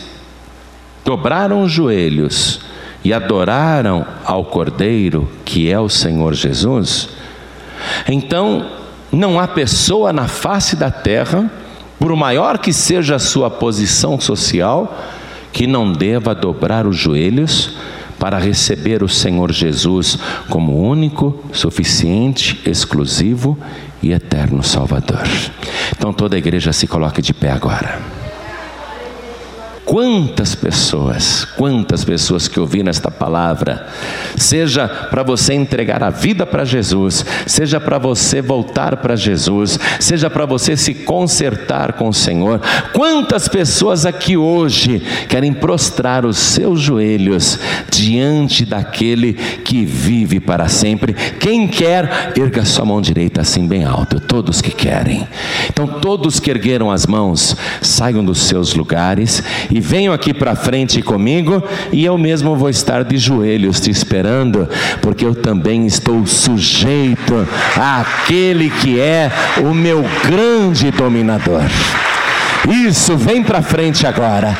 [1.06, 2.60] dobraram os joelhos
[3.03, 7.10] e adoraram ao Cordeiro, que é o Senhor Jesus,
[8.07, 8.78] então
[9.11, 11.49] não há pessoa na face da terra,
[11.99, 14.98] por maior que seja a sua posição social,
[15.52, 17.77] que não deva dobrar os joelhos
[18.19, 20.18] para receber o Senhor Jesus
[20.49, 23.57] como único, suficiente, exclusivo
[24.02, 25.27] e eterno Salvador.
[25.98, 28.18] Então toda a igreja se coloque de pé agora.
[29.90, 33.88] Quantas pessoas, quantas pessoas que ouviram esta palavra,
[34.38, 40.30] seja para você entregar a vida para Jesus, seja para você voltar para Jesus, seja
[40.30, 42.61] para você se consertar com o Senhor.
[42.94, 47.57] Quantas pessoas aqui hoje querem prostrar os seus joelhos
[47.91, 51.14] diante daquele que vive para sempre?
[51.14, 55.28] Quem quer, erga sua mão direita assim bem alto, todos que querem.
[55.68, 59.41] Então, todos que ergueram as mãos, saiam dos seus lugares
[59.72, 63.89] e e venham aqui para frente comigo e eu mesmo vou estar de joelhos te
[63.89, 64.68] esperando,
[65.01, 67.47] porque eu também estou sujeito
[67.77, 69.31] àquele que é
[69.61, 71.64] o meu grande dominador.
[72.68, 74.56] Isso, vem para frente agora.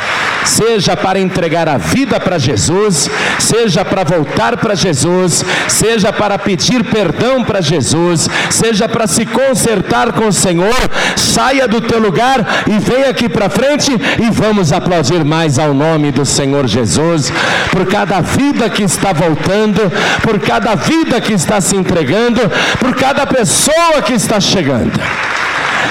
[0.46, 3.10] Seja para entregar a vida para Jesus,
[3.40, 10.14] seja para voltar para Jesus, seja para pedir perdão para Jesus, seja para se consertar
[10.14, 10.76] com o Senhor,
[11.16, 16.12] saia do teu lugar e venha aqui para frente e vamos aplaudir mais ao nome
[16.12, 17.32] do Senhor Jesus,
[17.70, 22.42] por cada vida que está voltando, por cada vida que está se entregando,
[22.80, 25.00] por cada pessoa que está chegando.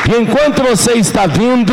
[0.09, 1.73] E enquanto você está vindo,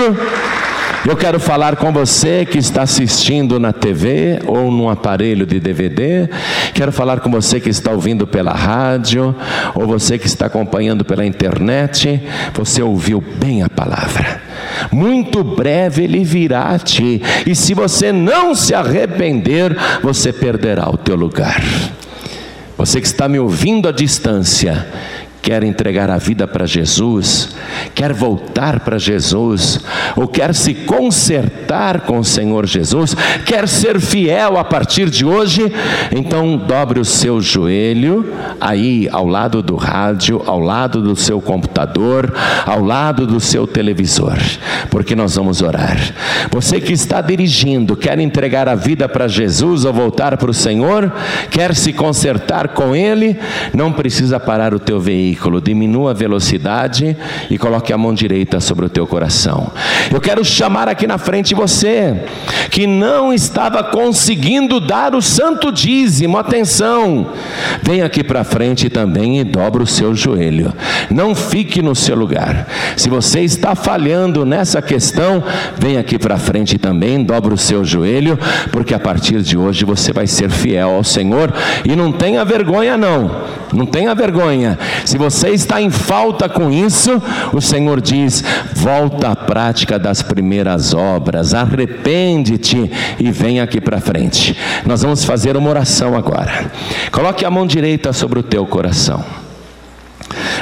[1.08, 6.28] eu quero falar com você que está assistindo na TV ou num aparelho de DVD.
[6.74, 9.36] Quero falar com você que está ouvindo pela rádio
[9.76, 12.22] ou você que está acompanhando pela internet.
[12.56, 14.42] Você ouviu bem a palavra.
[14.92, 20.98] Muito breve ele virá a ti, e se você não se arrepender, você perderá o
[20.98, 21.62] teu lugar.
[22.78, 24.86] Você que está me ouvindo à distância,
[25.45, 27.55] quer entregar a vida para Jesus,
[27.93, 29.80] quer voltar para Jesus,
[30.15, 33.15] ou quer se consertar com o Senhor Jesus,
[33.45, 35.72] quer ser fiel a partir de hoje,
[36.11, 42.34] então dobre o seu joelho aí ao lado do rádio, ao lado do seu computador,
[42.65, 44.39] ao lado do seu televisor,
[44.89, 45.95] porque nós vamos orar.
[46.49, 51.13] Você que está dirigindo, quer entregar a vida para Jesus ou voltar para o Senhor,
[51.51, 53.38] quer se consertar com Ele,
[53.76, 57.16] não precisa parar o teu veículo veículo, diminua a velocidade
[57.49, 59.70] e coloque a mão direita sobre o teu coração.
[60.12, 62.24] Eu quero chamar aqui na frente você
[62.72, 67.28] que não estava conseguindo dar o santo dízimo, atenção,
[67.84, 70.74] vem aqui para frente também e dobra o seu joelho.
[71.10, 72.68] Não fique no seu lugar.
[72.95, 75.44] Se você está falhando nessa questão,
[75.78, 78.40] vem aqui para frente também, dobra o seu joelho,
[78.72, 81.53] porque a partir de hoje você vai ser fiel ao Senhor
[81.84, 83.65] e não tenha vergonha não.
[83.76, 84.80] Não tenha vergonha.
[85.03, 87.22] Se você está em falta com isso,
[87.52, 88.43] o Senhor diz:
[88.73, 92.89] volta à prática das primeiras obras, arrepende-te
[93.19, 94.57] e vem aqui para frente.
[94.85, 96.72] Nós vamos fazer uma oração agora.
[97.11, 99.23] Coloque a mão direita sobre o teu coração.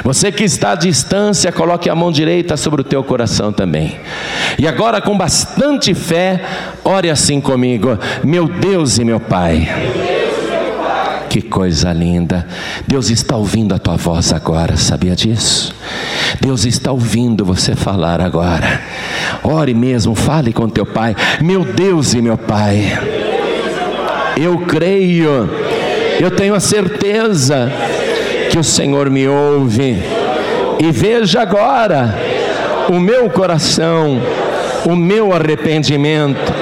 [0.02, 3.96] Você que está à distância, coloque a mão direita sobre o teu coração também.
[4.58, 6.42] E agora, com bastante fé,
[6.84, 9.68] ore assim comigo: Meu Deus e meu Pai.
[11.34, 12.46] Que coisa linda.
[12.86, 15.74] Deus está ouvindo a tua voz agora, sabia disso?
[16.40, 18.80] Deus está ouvindo você falar agora.
[19.42, 21.16] Ore mesmo, fale com teu pai.
[21.40, 22.86] Meu Deus e meu pai.
[24.40, 25.50] Eu creio,
[26.20, 27.68] eu tenho a certeza
[28.48, 30.00] que o Senhor me ouve.
[30.78, 32.16] E veja agora
[32.88, 34.22] o meu coração,
[34.86, 36.54] o meu arrependimento.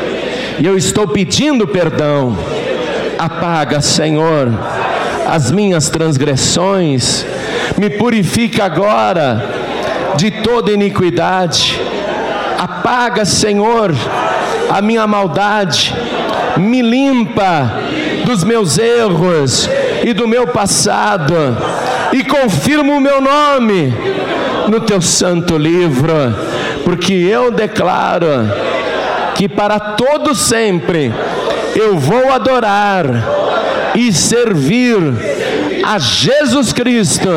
[0.58, 2.61] E eu estou pedindo perdão
[3.24, 4.48] Apaga, Senhor,
[5.28, 7.24] as minhas transgressões,
[7.78, 9.40] me purifica agora
[10.16, 11.80] de toda iniquidade.
[12.58, 13.94] Apaga, Senhor,
[14.68, 15.94] a minha maldade,
[16.56, 17.70] me limpa
[18.26, 19.70] dos meus erros
[20.04, 21.56] e do meu passado,
[22.12, 23.94] e confirma o meu nome
[24.66, 26.12] no teu santo livro,
[26.84, 28.50] porque eu declaro
[29.36, 31.12] que para todo sempre
[31.74, 33.06] eu vou adorar
[33.94, 34.96] e servir
[35.84, 37.28] a Jesus Cristo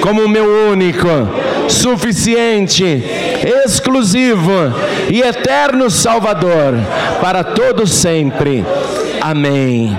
[0.00, 1.08] como meu único,
[1.68, 3.02] suficiente,
[3.64, 4.50] exclusivo
[5.10, 6.74] e eterno Salvador
[7.20, 8.64] para todo sempre.
[9.20, 9.98] Amém.